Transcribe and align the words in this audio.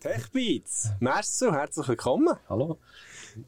Techbeats, 0.00 0.90
Marcel, 1.00 1.52
herzlich 1.52 1.88
willkommen. 1.88 2.36
Hallo. 2.50 2.78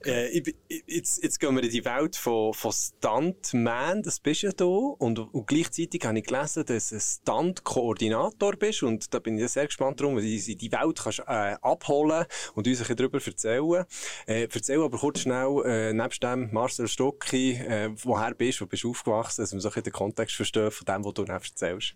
Äh, 0.07 0.29
ich, 0.29 0.57
ich, 0.69 0.83
jetzt, 0.87 1.23
jetzt 1.23 1.39
gehen 1.39 1.55
wir 1.55 1.63
in 1.63 1.71
die 1.71 1.85
Welt 1.85 2.17
von, 2.17 2.55
von 2.55 2.73
Stuntman, 2.73 4.03
das 4.03 4.19
bist 4.19 4.43
ja 4.43 4.51
du. 4.53 4.97
Und, 4.99 5.19
und 5.19 5.47
gleichzeitig 5.47 6.07
habe 6.07 6.19
ich 6.19 6.25
gelesen, 6.25 6.65
dass 6.65 6.89
du 6.89 6.99
Stunt-Koordinator 6.99 8.57
bist. 8.57 8.83
Und 8.83 9.13
da 9.13 9.19
bin 9.19 9.37
ich 9.39 9.47
sehr 9.51 9.67
gespannt 9.67 10.01
darum, 10.01 10.17
wie 10.17 10.41
du 10.41 10.57
die 10.57 10.73
Welt 10.73 11.01
kannst, 11.03 11.19
äh, 11.21 11.57
abholen 11.61 12.25
und 12.55 12.67
uns 12.67 12.79
ein 12.79 12.81
bisschen 12.81 12.97
darüber 12.97 13.19
erzählen. 13.25 13.85
Äh, 14.27 14.49
erzähl 14.51 14.83
aber 14.83 14.99
kurz 14.99 15.21
schnell, 15.21 15.63
äh, 15.67 15.93
nebst 15.93 16.23
dem 16.23 16.51
Marcel 16.51 16.89
Stocki, 16.89 17.53
äh, 17.57 17.91
woher 18.05 18.35
bist 18.35 18.61
du, 18.61 18.65
wo 18.65 18.69
bist 18.69 18.85
du 18.85 18.91
aufgewachsen, 18.91 19.43
dass 19.43 19.53
wir 19.53 19.61
so 19.61 19.69
ein 19.69 19.71
bisschen 19.71 19.85
den 19.85 19.93
Kontext 19.93 20.35
verstehen 20.35 20.71
von 20.71 20.87
dem, 20.87 21.05
was 21.05 21.13
du 21.13 21.25
erzählst. 21.25 21.95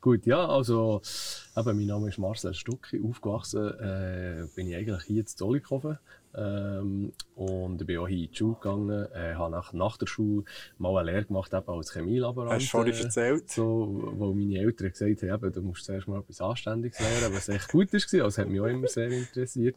Gut, 0.00 0.26
ja, 0.26 0.46
also, 0.46 1.02
eben, 1.56 1.76
mein 1.76 1.86
Name 1.86 2.08
ist 2.08 2.18
Marcel 2.18 2.54
Stucki. 2.54 3.02
Aufgewachsen 3.02 3.66
äh, 3.80 4.46
bin 4.54 4.68
ich 4.68 4.76
eigentlich 4.76 5.02
hier 5.02 5.20
in 5.20 5.26
Zollikofen. 5.26 5.98
Ähm, 6.36 7.12
und 7.34 7.80
ich 7.80 7.86
bin 7.86 7.98
auch 7.98 8.06
hier 8.06 8.26
in 8.26 8.30
die 8.30 8.36
Schule 8.36 8.54
gegangen, 8.54 9.08
äh, 9.12 9.34
habe 9.34 9.50
nach, 9.50 9.72
nach 9.72 9.96
der 9.96 10.06
Schule 10.06 10.44
mal 10.76 10.96
eine 10.98 11.10
Lehre 11.10 11.24
gemacht 11.24 11.52
eben 11.52 11.68
als 11.68 11.92
Chemielaborant. 11.92 12.52
Hast 12.52 12.66
du 12.66 12.70
vorhin 12.70 12.94
äh, 12.94 13.02
erzählt? 13.02 13.50
So, 13.50 14.12
wo 14.16 14.32
meine 14.34 14.58
Eltern 14.58 14.92
gesagt 14.92 15.22
haben, 15.22 15.34
eben, 15.34 15.52
du 15.52 15.62
musst 15.62 15.84
zuerst 15.84 16.06
mal 16.06 16.20
etwas 16.20 16.40
Anständiges 16.40 17.00
lernen, 17.00 17.34
was 17.34 17.48
echt 17.48 17.68
gut 17.68 17.92
war, 17.92 17.94
also 17.94 18.24
das 18.24 18.38
hat 18.38 18.48
mich 18.48 18.60
auch 18.60 18.66
immer 18.66 18.86
sehr 18.86 19.10
interessiert. 19.10 19.74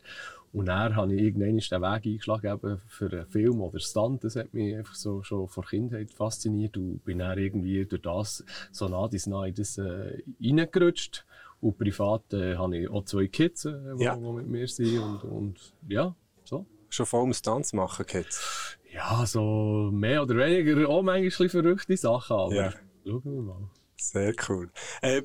Und 0.54 0.66
dann 0.66 0.96
habe 0.96 1.14
ich 1.16 1.22
irgendwann 1.22 1.58
den 1.58 1.82
Weg 1.82 2.06
eingeschlagen 2.06 2.82
für 2.88 3.12
einen 3.12 3.26
Film 3.28 3.62
oder 3.62 3.80
Stunt. 3.80 4.24
Das 4.24 4.36
hat 4.36 4.54
mich 4.54 4.76
einfach 4.76 4.96
so 4.96 5.24
schon 5.24 5.48
vor 5.48 5.66
Kindheit 5.66 6.12
fasziniert 6.12 6.76
und 6.78 7.04
bin 7.06 7.20
dann 7.20 7.38
irgendwie 7.38 7.86
durch 7.86 8.02
das 8.02 8.44
so 8.72 8.88
nah 8.90 9.08
bis 9.08 9.28
nah 9.28 9.46
in 9.46 9.56
das 9.56 9.78
äh, 9.78 10.22
reingerutscht. 10.42 11.26
Und 11.62 11.78
privat 11.78 12.34
äh, 12.34 12.56
habe 12.56 12.78
ich 12.78 12.90
auch 12.90 13.06
zwei 13.06 13.28
Kids, 13.28 13.66
äh, 13.66 13.74
die 13.98 14.04
ja. 14.04 14.16
mit 14.18 14.48
mir 14.48 14.68
sind 14.68 15.00
und, 15.00 15.24
und 15.24 15.74
ja, 15.88 16.16
so. 16.44 16.66
Schon 16.90 17.06
voll 17.06 17.22
um 17.22 17.34
Stunts 17.34 17.72
machen, 17.72 18.06
Kids? 18.06 18.78
Ja, 18.92 19.26
so 19.26 19.90
mehr 19.94 20.24
oder 20.24 20.36
weniger 20.36 20.90
auch 20.90 21.04
manchmal 21.04 21.48
verrückte 21.48 21.96
Sachen, 21.96 22.36
aber 22.36 22.56
ja. 22.56 22.74
schauen 23.06 23.24
wir 23.24 23.42
mal. 23.42 23.70
Sehr 23.96 24.34
cool. 24.50 24.72
Äh, 25.02 25.22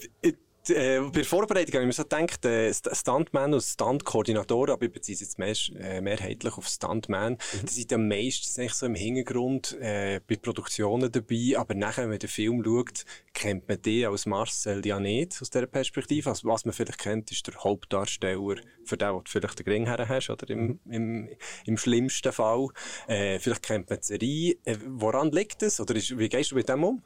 äh, 0.70 1.00
bei 1.00 1.10
der 1.10 1.24
Vorbereitung 1.24 1.74
habe 1.74 1.82
ich 1.82 1.86
mir 1.86 1.92
so 1.92 2.02
gedacht, 2.02 2.44
äh, 2.44 2.72
Stuntman 2.72 3.54
und 3.54 3.62
Stunt-Koordinatoren, 3.62 4.70
aber 4.70 4.86
ich 4.86 4.92
beziehe 4.92 5.14
es 5.14 5.20
jetzt 5.20 5.38
mehr, 5.38 5.54
äh, 5.80 6.00
mehrheitlich 6.00 6.56
auf 6.56 6.66
Stuntman, 6.66 7.34
mhm. 7.34 7.66
die 7.66 7.72
sind 7.72 7.90
ja 7.90 7.98
meistens 7.98 8.78
so 8.78 8.86
im 8.86 8.94
Hintergrund 8.94 9.76
äh, 9.80 10.20
bei 10.26 10.36
Produktionen 10.36 11.10
dabei, 11.10 11.54
aber 11.56 11.74
nachher, 11.74 12.02
wenn 12.02 12.10
man 12.10 12.18
den 12.18 12.28
Film 12.28 12.62
schaut, 12.64 13.04
kennt 13.32 13.68
man 13.68 13.80
den 13.82 14.06
als 14.06 14.26
Marcel 14.26 14.84
ja 14.86 14.98
nicht 14.98 15.40
aus 15.40 15.50
dieser 15.50 15.66
Perspektive. 15.66 16.30
Also, 16.30 16.48
was 16.48 16.64
man 16.64 16.72
vielleicht 16.72 16.98
kennt, 16.98 17.30
ist 17.30 17.46
der 17.46 17.54
Hauptdarsteller, 17.54 18.56
für 18.84 18.96
den, 18.96 19.12
wo 19.12 19.20
du 19.20 19.30
vielleicht 19.30 19.58
den 19.58 19.66
Ring 19.66 19.86
her 19.86 20.08
hast, 20.08 20.30
oder 20.30 20.48
im, 20.50 20.80
im, 20.88 21.28
im 21.66 21.76
schlimmsten 21.76 22.32
Fall. 22.32 22.68
Äh, 23.06 23.38
vielleicht 23.38 23.62
kennt 23.62 23.90
man 23.90 23.98
die 24.00 24.06
Serie. 24.06 24.56
Äh, 24.64 24.76
woran 24.86 25.30
liegt 25.32 25.62
das? 25.62 25.80
Oder 25.80 25.94
ist, 25.96 26.16
wie 26.18 26.28
gehst 26.28 26.50
du 26.50 26.54
mit 26.54 26.68
dem 26.68 26.84
um? 26.84 27.02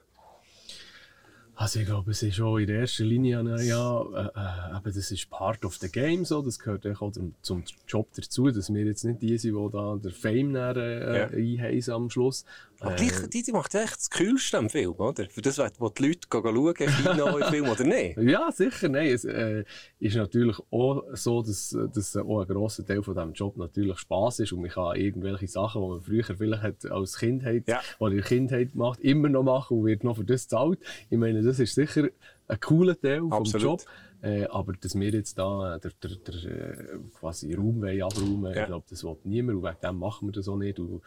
Also 1.60 1.80
ich 1.80 1.84
glaube, 1.84 2.12
es 2.12 2.22
ist 2.22 2.36
schon 2.36 2.58
in 2.58 2.68
der 2.68 2.80
ersten 2.80 3.04
Linie, 3.04 3.44
ja, 3.66 4.00
äh, 4.00 4.78
äh, 4.78 4.80
das 4.82 5.10
ist 5.10 5.28
part 5.28 5.62
of 5.66 5.76
the 5.76 5.90
game 5.90 6.24
so, 6.24 6.40
das 6.40 6.58
gehört 6.58 6.86
auch 6.86 7.12
zum, 7.12 7.34
zum 7.42 7.64
Job 7.86 8.08
dazu, 8.16 8.50
dass 8.50 8.72
wir 8.72 8.82
jetzt 8.82 9.04
nicht 9.04 9.20
die 9.20 9.36
sind, 9.36 9.54
die 9.54 9.70
da 9.70 9.98
der 10.02 10.10
Fame 10.10 10.54
dann, 10.54 10.76
äh, 10.78 11.18
ja. 11.18 11.26
einheisen 11.26 11.92
am 11.92 12.08
Schluss. 12.08 12.46
Aber 12.80 12.94
äh, 12.94 12.96
gleich, 12.96 13.28
die, 13.28 13.42
die 13.42 13.52
macht 13.52 13.74
echt 13.74 13.96
das 13.96 14.10
Kühlste 14.10 14.58
am 14.58 14.70
Film, 14.70 14.94
oder? 14.96 15.26
Für 15.28 15.42
das, 15.42 15.58
wo 15.78 15.88
die 15.90 16.08
Leute 16.08 16.28
schauen, 16.32 16.74
Kino 16.74 17.36
im 17.36 17.44
Film, 17.44 17.68
oder 17.68 17.84
nicht? 17.84 18.16
Ja, 18.30 18.50
sicher, 18.50 18.88
nein. 18.88 19.08
Es 19.08 19.24
äh, 19.24 19.64
ist 19.98 20.16
natürlich 20.16 20.56
auch 20.70 21.04
so, 21.12 21.42
dass, 21.42 21.76
dass 21.92 22.16
auch 22.16 22.40
ein 22.40 22.48
grosser 22.48 22.86
Teil 22.86 23.02
von 23.02 23.14
diesem 23.14 23.32
Job 23.32 23.56
natürlich 23.56 23.98
Spass 23.98 24.38
ist 24.38 24.52
und 24.52 24.62
man 24.62 24.70
kann 24.70 24.96
irgendwelche 24.96 25.48
Sachen, 25.48 25.82
die 25.82 25.88
man 25.88 26.00
früher 26.00 26.24
vielleicht 26.24 26.62
hat 26.62 26.90
als 26.90 27.18
Kindheit 27.18 27.68
ja. 27.68 27.80
oder 27.98 28.12
in 28.12 28.18
der 28.18 28.26
Kindheit 28.26 28.72
gemacht, 28.72 29.00
immer 29.00 29.28
noch 29.28 29.42
machen 29.42 29.78
und 29.78 29.86
wird 29.86 30.04
noch 30.04 30.16
für 30.16 30.24
das 30.24 30.48
zahlt. 30.48 30.78
Ich 31.10 31.18
meine, 31.18 31.42
das 31.42 31.58
ist 31.58 31.74
sicher 31.74 32.08
ein 32.50 32.60
cooler 32.60 33.00
Teil 33.00 33.20
vom 33.20 33.44
Job. 33.44 33.82
Äh, 34.22 34.44
aber 34.50 34.74
dass 34.74 34.94
wir 34.94 35.08
jetzt 35.08 35.38
da 35.38 35.78
der, 35.78 35.92
der, 36.02 36.10
der 36.16 36.34
äh, 36.34 36.98
quasi 37.18 37.54
Raum 37.54 37.82
abräumen, 37.82 38.52
ja. 38.54 38.60
ich 38.60 38.66
glaube, 38.66 38.84
das 38.90 39.02
will 39.02 39.16
niemand 39.24 39.58
und 39.58 39.64
wegen 39.64 39.80
dem 39.82 39.98
machen 39.98 40.28
wir 40.28 40.32
das 40.32 40.46
auch 40.46 40.58
nicht. 40.58 40.78
Und, 40.78 40.90
und 40.90 41.02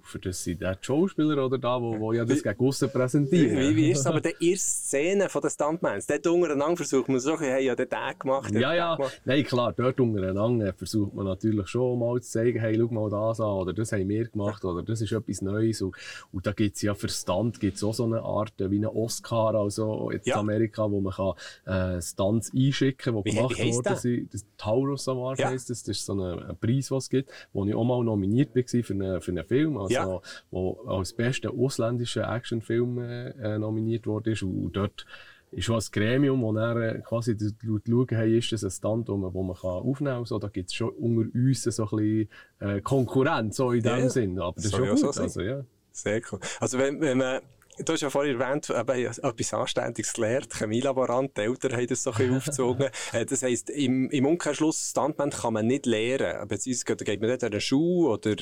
für 0.00 0.18
das 0.18 0.42
sind 0.42 0.62
die 0.62 0.72
Schauspieler 0.80 1.44
oder 1.44 1.58
da, 1.58 1.80
wo, 1.80 2.00
wo 2.00 2.12
ja 2.14 2.24
das 2.24 2.42
gegen 2.42 2.58
aussen 2.66 2.90
präsentieren. 2.90 3.58
Wie, 3.58 3.76
wie 3.76 3.90
ist 3.90 4.00
es 4.00 4.06
aber 4.06 4.22
die 4.22 4.34
erste 4.40 4.70
Szene 4.70 5.28
von 5.28 5.42
den 5.42 5.50
Stuntmans? 5.50 6.06
Dort 6.06 6.26
untereinander 6.26 6.78
versucht 6.78 7.10
man 7.10 7.20
so, 7.20 7.38
hey, 7.38 7.66
ja, 7.66 7.74
den 7.74 7.88
Tag 7.88 8.20
gemacht. 8.20 8.50
Ja, 8.54 8.72
ja, 8.72 8.96
gemacht. 8.96 9.20
nein, 9.26 9.44
klar, 9.44 9.74
dort 9.76 10.00
untereinander 10.00 10.72
versucht 10.72 11.12
man 11.12 11.26
natürlich 11.26 11.68
schon 11.68 11.98
mal 11.98 12.22
zu 12.22 12.30
zeigen, 12.30 12.60
hey, 12.60 12.78
schau 12.78 12.88
mal 12.88 13.10
das 13.10 13.40
an, 13.40 13.46
oder 13.46 13.74
das 13.74 13.92
haben 13.92 14.08
wir 14.08 14.26
gemacht, 14.26 14.64
oder 14.64 14.82
das 14.82 15.02
ist 15.02 15.12
etwas 15.12 15.42
Neues. 15.42 15.82
Und, 15.82 15.94
und 16.32 16.46
da 16.46 16.52
gibt's 16.52 16.80
ja 16.80 16.94
für 16.94 17.10
Stunt 17.10 17.60
gibt's 17.60 17.84
auch 17.84 17.92
so 17.92 18.04
eine 18.04 18.22
Art, 18.22 18.54
wie 18.56 18.78
ein 18.78 18.86
Oscar, 18.86 19.54
also 19.54 20.10
jetzt 20.10 20.26
ja. 20.26 20.36
in 20.36 20.40
Amerika, 20.40 20.83
wo 20.90 21.00
man 21.00 21.12
kann, 21.12 21.96
äh, 21.96 22.02
Stunts 22.02 22.52
einschicken, 22.54 23.22
die 23.22 23.30
gemacht 23.30 23.58
worden 23.58 23.96
sind. 23.96 24.34
Das 24.34 24.44
Taurus 24.56 25.08
Award 25.08 25.38
ja. 25.38 25.48
heisst 25.48 25.70
das. 25.70 25.82
Das 25.82 25.96
ist 25.96 26.06
so 26.06 26.14
ein, 26.14 26.42
ein 26.42 26.56
Preis, 26.56 26.90
was 26.90 27.04
es 27.04 27.10
gibt, 27.10 27.30
wo 27.52 27.64
ich 27.64 27.74
auch 27.74 27.84
mal 27.84 28.02
nominiert 28.02 28.54
war 28.54 28.62
für 28.64 28.92
einen, 28.92 29.20
für 29.20 29.30
einen 29.30 29.44
Film, 29.44 29.76
also, 29.76 29.94
ja. 29.94 30.20
wo 30.50 30.80
als 30.86 31.12
bester 31.12 31.52
ausländischer 31.52 32.32
Actionfilm 32.32 32.98
äh, 32.98 33.28
äh, 33.30 33.58
nominiert 33.58 34.06
ist. 34.26 34.42
Und, 34.42 34.72
dort 34.72 35.06
ist 35.50 35.64
schon 35.64 35.76
ein 35.76 35.84
Gremium, 35.92 36.42
wo 36.42 36.52
dann 36.52 36.82
äh, 36.82 37.00
quasi 37.00 37.36
schauen, 37.38 38.06
hey, 38.08 38.38
ist 38.38 38.52
das 38.52 38.64
ein 38.64 38.70
Stand, 38.70 39.08
wo 39.08 39.16
man, 39.16 39.34
wo 39.34 39.42
man 39.42 39.56
kann 39.56 39.70
aufnehmen 39.70 40.16
kann. 40.16 40.24
So, 40.24 40.38
da 40.38 40.48
gibt 40.48 40.70
es 40.70 40.74
schon 40.74 40.90
unter 40.90 41.32
uns 41.34 41.62
so 41.62 41.84
ein 41.84 41.88
bisschen 41.96 42.28
äh, 42.60 42.80
Konkurrenz, 42.80 43.56
so 43.56 43.70
in 43.70 43.82
dem 43.82 43.98
ja, 43.98 44.08
Sinn. 44.08 44.38
Aber 44.38 44.54
das 44.56 44.66
ist 44.66 44.76
schon 44.76 44.88
gut. 44.88 44.98
So 44.98 45.10
also, 45.10 45.40
ja. 45.40 45.64
Sehr 45.92 46.20
cool. 46.32 46.40
Also 46.58 46.78
wenn, 46.78 47.00
wenn 47.00 47.18
man 47.18 47.40
Du 47.78 47.92
hast 47.92 48.02
ja 48.02 48.10
vorhin 48.10 48.40
erwähnt, 48.40 48.70
eben, 48.70 49.06
etwas 49.06 49.54
Anständiges 49.54 50.12
gelernt, 50.12 50.54
Chemielaborant, 50.54 51.36
die 51.36 51.40
Eltern 51.42 51.72
haben 51.72 51.86
das 51.88 52.04
so 52.04 52.12
ein 52.12 52.16
bisschen 52.16 52.36
aufgezogen. 52.36 52.88
Äh, 53.12 53.26
das 53.26 53.42
heisst, 53.42 53.70
im, 53.70 54.10
im 54.10 54.26
Umkehrschluss, 54.26 54.90
Stuntman 54.90 55.30
kann 55.30 55.54
man 55.54 55.66
nicht 55.66 55.86
lernen. 55.86 56.46
Beziehungsweise 56.46 57.04
geht 57.04 57.20
man 57.20 57.30
dort 57.30 57.42
an 57.42 57.52
eine 57.52 57.60
Schule 57.60 58.10
oder 58.10 58.36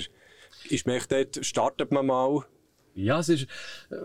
ist 0.69 0.87
man 0.87 1.01
dort, 1.09 1.45
startet 1.45 1.93
man 1.93 2.07
mal? 2.07 2.45
Ja, 2.95 3.21
es 3.21 3.31
ist, 3.31 3.45
äh, 3.91 3.97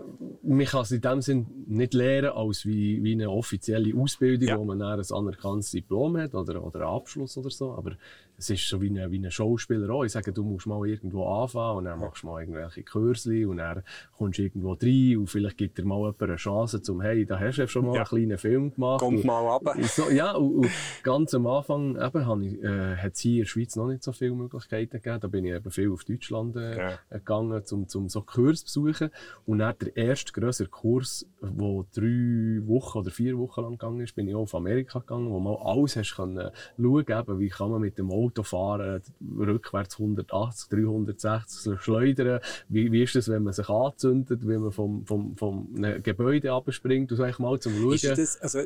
man 0.42 0.64
kann 0.64 0.82
es 0.82 0.92
in 0.92 1.02
dem 1.02 1.20
Sinn 1.20 1.46
nicht 1.66 1.92
lernen 1.92 2.30
als 2.30 2.64
wie, 2.64 3.02
wie 3.02 3.12
eine 3.12 3.28
offizielle 3.28 3.94
Ausbildung, 3.94 4.48
ja. 4.48 4.58
wo 4.58 4.64
man 4.64 4.78
dann 4.78 4.98
ein 4.98 5.12
anerkanntes 5.12 5.72
Diplom 5.72 6.16
hat 6.16 6.34
oder, 6.34 6.64
oder 6.64 6.80
einen 6.80 6.88
Abschluss 6.88 7.36
oder 7.36 7.50
so. 7.50 7.72
Aber 7.72 7.96
es 8.38 8.50
ist 8.50 8.68
so 8.68 8.80
wie 8.80 8.88
ein 8.88 9.10
wie 9.10 9.18
eine 9.18 9.30
Schauspieler 9.30 9.90
auch. 9.90 10.04
Ich 10.04 10.12
sage, 10.12 10.32
du 10.32 10.44
musst 10.44 10.66
mal 10.66 10.86
irgendwo 10.86 11.26
anfangen 11.26 11.78
und 11.78 11.84
dann 11.84 11.98
machst 11.98 12.22
du 12.22 12.28
mal 12.28 12.40
irgendwelche 12.40 12.84
Kursli 12.84 13.44
und 13.44 13.58
dann 13.58 13.82
kommst 14.16 14.38
du 14.38 14.42
irgendwo 14.42 14.72
rein 14.80 15.16
und 15.16 15.26
vielleicht 15.26 15.58
gibt 15.58 15.78
dir 15.78 15.84
mal 15.84 15.98
jemand 15.98 16.22
eine 16.22 16.36
Chance 16.36 16.80
zum, 16.80 17.00
hey, 17.00 17.26
da 17.26 17.38
hast 17.40 17.58
du 17.58 17.66
schon 17.66 17.86
mal 17.86 17.94
ja. 17.94 18.00
einen 18.00 18.08
kleinen 18.08 18.38
Film 18.38 18.72
gemacht. 18.72 19.00
Kommt 19.00 19.18
und, 19.18 19.24
mal 19.26 19.40
runter. 19.40 19.74
So, 19.82 20.08
ja, 20.10 20.32
und, 20.32 20.58
und, 20.58 20.70
ganz 21.02 21.34
am 21.34 21.46
Anfang 21.48 21.96
eben, 21.96 22.42
ich, 22.42 22.62
äh, 22.62 22.96
hat 22.96 23.14
es 23.14 23.20
hier 23.20 23.32
in 23.32 23.38
der 23.40 23.46
Schweiz 23.46 23.74
noch 23.74 23.88
nicht 23.88 24.04
so 24.04 24.12
viele 24.12 24.34
Möglichkeiten 24.34 25.00
gegeben. 25.00 25.20
Da 25.20 25.28
bin 25.28 25.44
ich 25.44 25.52
eben 25.52 25.70
viel 25.70 25.90
auf 25.90 26.04
Deutschland 26.04 26.56
äh, 26.56 26.78
ja. 26.78 26.98
gegangen, 27.10 27.62
um, 27.72 27.86
um 27.92 28.08
so 28.08 28.22
Kurs 28.22 28.64
zu 28.64 28.82
besuchen. 28.82 29.10
Und 29.46 29.58
dann 29.58 29.74
der 29.80 29.96
erste 29.96 30.32
grössere 30.32 30.68
Kurs, 30.68 31.26
der 31.42 31.50
drei 31.50 32.66
Wochen 32.66 32.98
oder 32.98 33.10
vier 33.10 33.36
Wochen 33.38 33.62
lang 33.62 33.72
gegangen 33.72 34.00
ist, 34.00 34.14
bin 34.14 34.28
ich 34.28 34.34
auch 34.34 34.42
auf 34.42 34.54
Amerika 34.54 35.00
gegangen, 35.00 35.30
wo 35.30 35.40
man 35.40 35.56
alles 35.56 35.96
hast 35.96 36.14
können 36.14 36.50
schauen, 36.76 37.04
eben, 37.08 37.38
wie 37.40 37.48
kann 37.48 37.70
man 37.70 37.80
mit 37.80 37.98
dem 37.98 38.10
Auto 38.10 38.27
Auto 38.28 38.42
fahren, 38.42 39.02
rückwärts 39.38 39.98
180, 39.98 40.68
360 40.68 41.80
schleudern. 41.80 42.40
Wie, 42.68 42.92
wie 42.92 43.02
ist 43.02 43.14
das, 43.14 43.28
wenn 43.28 43.42
man 43.42 43.52
sich 43.52 43.68
anzündet, 43.68 44.46
wenn 44.46 44.62
man 44.62 44.72
vom, 44.72 45.06
vom, 45.06 45.36
vom 45.36 45.74
Gebäude 46.02 46.52
abspringt, 46.52 47.10
und 47.10 47.16
so 47.16 47.42
mal 47.42 47.58
zum 47.58 47.74
Schauen. 47.74 47.94
Ist 47.94 48.04
das, 48.04 48.40
also, 48.40 48.60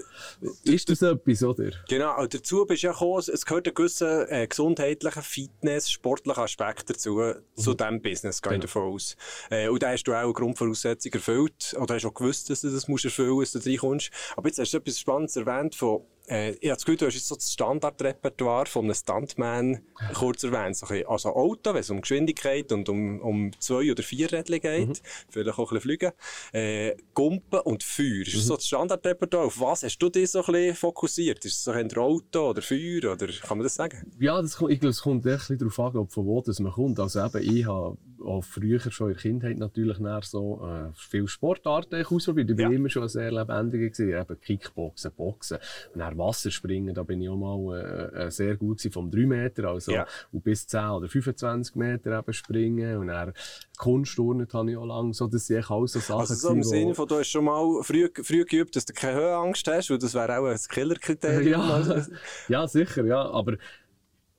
ist 0.65 0.91
das 0.91 1.03
etwas, 1.03 1.43
oder? 1.43 1.71
Genau, 1.89 2.27
dazu 2.27 2.67
bist 2.67 2.83
du 2.83 2.89
ja 2.89 2.93
gekommen, 2.93 3.23
es 3.33 3.47
gehört 3.47 3.69
ein 3.69 3.75
gewisser 3.75 4.31
äh, 4.31 4.47
gesundheitlicher, 4.47 5.23
Fitness, 5.23 5.91
sportlicher 5.91 6.43
Aspekt 6.43 6.91
dazu, 6.91 7.17
mhm. 7.17 7.35
zu 7.55 7.75
diesem 7.75 8.03
Business, 8.03 8.43
gehe 8.43 8.53
ich 8.53 8.61
genau. 8.61 8.63
davon 8.63 8.95
aus. 8.95 9.17
Äh, 9.51 9.69
und 9.69 9.83
da 9.83 9.91
hast 9.91 10.05
du 10.05 10.13
auch 10.13 10.19
eine 10.19 10.33
Grundvoraussetzung 10.33 11.13
erfüllt, 11.13 11.75
oder 11.79 11.95
hast 11.95 12.03
du 12.03 12.09
auch 12.09 12.15
gewusst, 12.15 12.51
dass 12.51 12.63
du 12.63 12.71
das 12.71 12.89
musst 12.89 13.05
erfüllen 13.05 13.31
musst, 13.31 13.55
dass 13.55 13.65
du 13.65 13.71
reinkommst. 13.71 14.11
Aber 14.37 14.49
jetzt 14.49 14.59
hast 14.59 14.73
du 14.73 14.79
etwas 14.79 14.99
Spannendes 14.99 15.37
erwähnt 15.37 15.75
von 15.75 16.03
äh, 16.33 16.51
ich 16.53 16.71
habe 16.71 16.77
das 16.77 16.85
Gefühl, 16.85 16.97
du 16.97 17.07
hast 17.07 17.15
jetzt 17.15 17.29
so 17.29 17.35
das 17.35 17.53
Standardrepertoire 17.53 18.67
von 18.67 18.87
einem 18.87 18.95
Stuntman 18.95 19.81
kurz 20.15 20.43
erwähnt. 20.45 20.77
So 20.77 20.87
ein 20.87 21.07
also 21.07 21.35
Auto, 21.35 21.75
wenn 21.75 21.81
es 21.81 21.91
um 21.91 22.01
Geschwindigkeit 22.01 22.73
und 22.73 22.89
um, 22.89 23.21
um 23.21 23.51
zwei- 23.61 23.91
oder 23.91 24.03
vier 24.03 24.33
Rädchen 24.33 24.61
geht, 24.61 24.89
mhm. 24.89 24.95
vielleicht 25.29 25.59
auch 25.59 25.59
ein 25.59 25.65
bisschen 25.65 25.81
fliegen, 25.81 26.13
äh, 26.53 26.97
Gumpen 27.13 27.61
und 27.61 27.83
Feuer. 27.83 28.23
Ist 28.23 28.35
mhm. 28.35 28.41
so 28.41 28.57
das 28.57 28.67
Standardrepertoire? 28.67 29.47
Auf 29.47 29.61
was 29.61 29.83
hast 29.83 29.99
du 29.99 30.09
dich 30.09 30.31
so 30.31 30.41
ein 30.43 30.53
bisschen 30.53 30.75
fokussiert? 30.77 31.45
Ist 31.45 31.57
es 31.57 31.65
so 31.65 31.73
ein 31.73 31.95
Auto 31.95 32.51
oder 32.51 32.63
Feuer 32.63 33.13
oder 33.13 33.27
kann 33.27 33.59
man 33.59 33.65
das 33.65 33.75
sagen? 33.75 34.11
Ja, 34.19 34.41
das, 34.41 34.53
ich 34.53 34.81
glaube, 34.81 34.89
es 34.89 35.03
kommt 35.03 35.27
echt 35.27 35.51
darauf 35.51 35.79
an, 35.81 36.09
von 36.09 36.27
wo 36.27 36.41
das 36.41 36.59
man 36.61 36.73
kommt. 36.73 36.99
Also 36.99 37.25
eben, 37.25 37.57
ich 37.57 37.67
habe 37.67 37.99
auch 38.25 38.43
früher 38.43 38.81
schon 38.81 39.09
in 39.09 39.15
der 39.15 39.23
Kindheit 39.23 39.59
natürlich 39.59 39.99
so 40.23 40.61
äh, 40.67 40.91
viele 40.95 41.29
Sportarten 41.29 42.05
ausprobiert. 42.05 42.51
Ich 42.51 42.59
war 42.59 42.71
ja. 42.71 42.77
immer 42.77 42.89
schon 42.89 43.09
sehr 43.09 43.33
lebendig 43.33 43.95
gewesen. 43.95 44.21
Eben 44.21 44.41
Kickboxen, 44.41 45.13
Boxen. 45.13 45.59
Und 45.95 46.01
dann 46.01 46.17
Wasserspringen, 46.19 46.95
da 46.95 47.03
bin 47.03 47.21
ich 47.21 47.29
auch 47.29 47.37
mal 47.37 48.11
äh, 48.15 48.27
äh 48.27 48.31
sehr 48.31 48.57
gut 48.57 48.79
gewesen, 48.79 48.93
vom 48.93 49.11
3 49.11 49.27
Meter, 49.27 49.65
also 49.69 49.93
ja. 49.93 50.07
und 50.33 50.43
bis 50.45 50.67
10 50.67 50.89
oder 50.91 51.09
25 51.09 51.75
Meter 51.77 52.19
eben 52.19 52.33
springen. 52.33 52.97
Und 52.99 53.09
dann 53.09 53.33
Kunstturnen 53.79 54.47
habe 54.53 54.71
ich 54.71 54.77
auch 54.77 54.87
lange 54.87 55.13
so, 55.15 55.27
dass 55.27 55.51
ich 55.51 55.69
alles 55.71 55.93
so 55.93 56.01
Sachen 56.01 56.21
Also 56.21 56.35
so 56.35 56.51
im 56.51 56.63
Sinne 56.63 56.95
von, 56.95 57.09
du 57.09 57.19
hast 57.19 57.31
schon 57.31 57.45
mal 57.45 57.83
früh, 57.83 58.09
früh 58.23 58.45
geübt, 58.45 58.77
dass 58.77 58.85
du 58.85 58.93
keine 58.93 59.15
Höhenangst 59.15 59.67
hast, 59.67 59.91
weil 59.91 59.99
das 59.99 60.15
wäre 60.15 60.39
auch 60.39 60.47
ein 60.47 60.59
Killerkriterium. 60.69 61.63
Ja, 61.73 62.07
ja, 62.49 62.69
sicher, 62.69 63.05
ja, 63.05 63.23
aber 63.31 63.57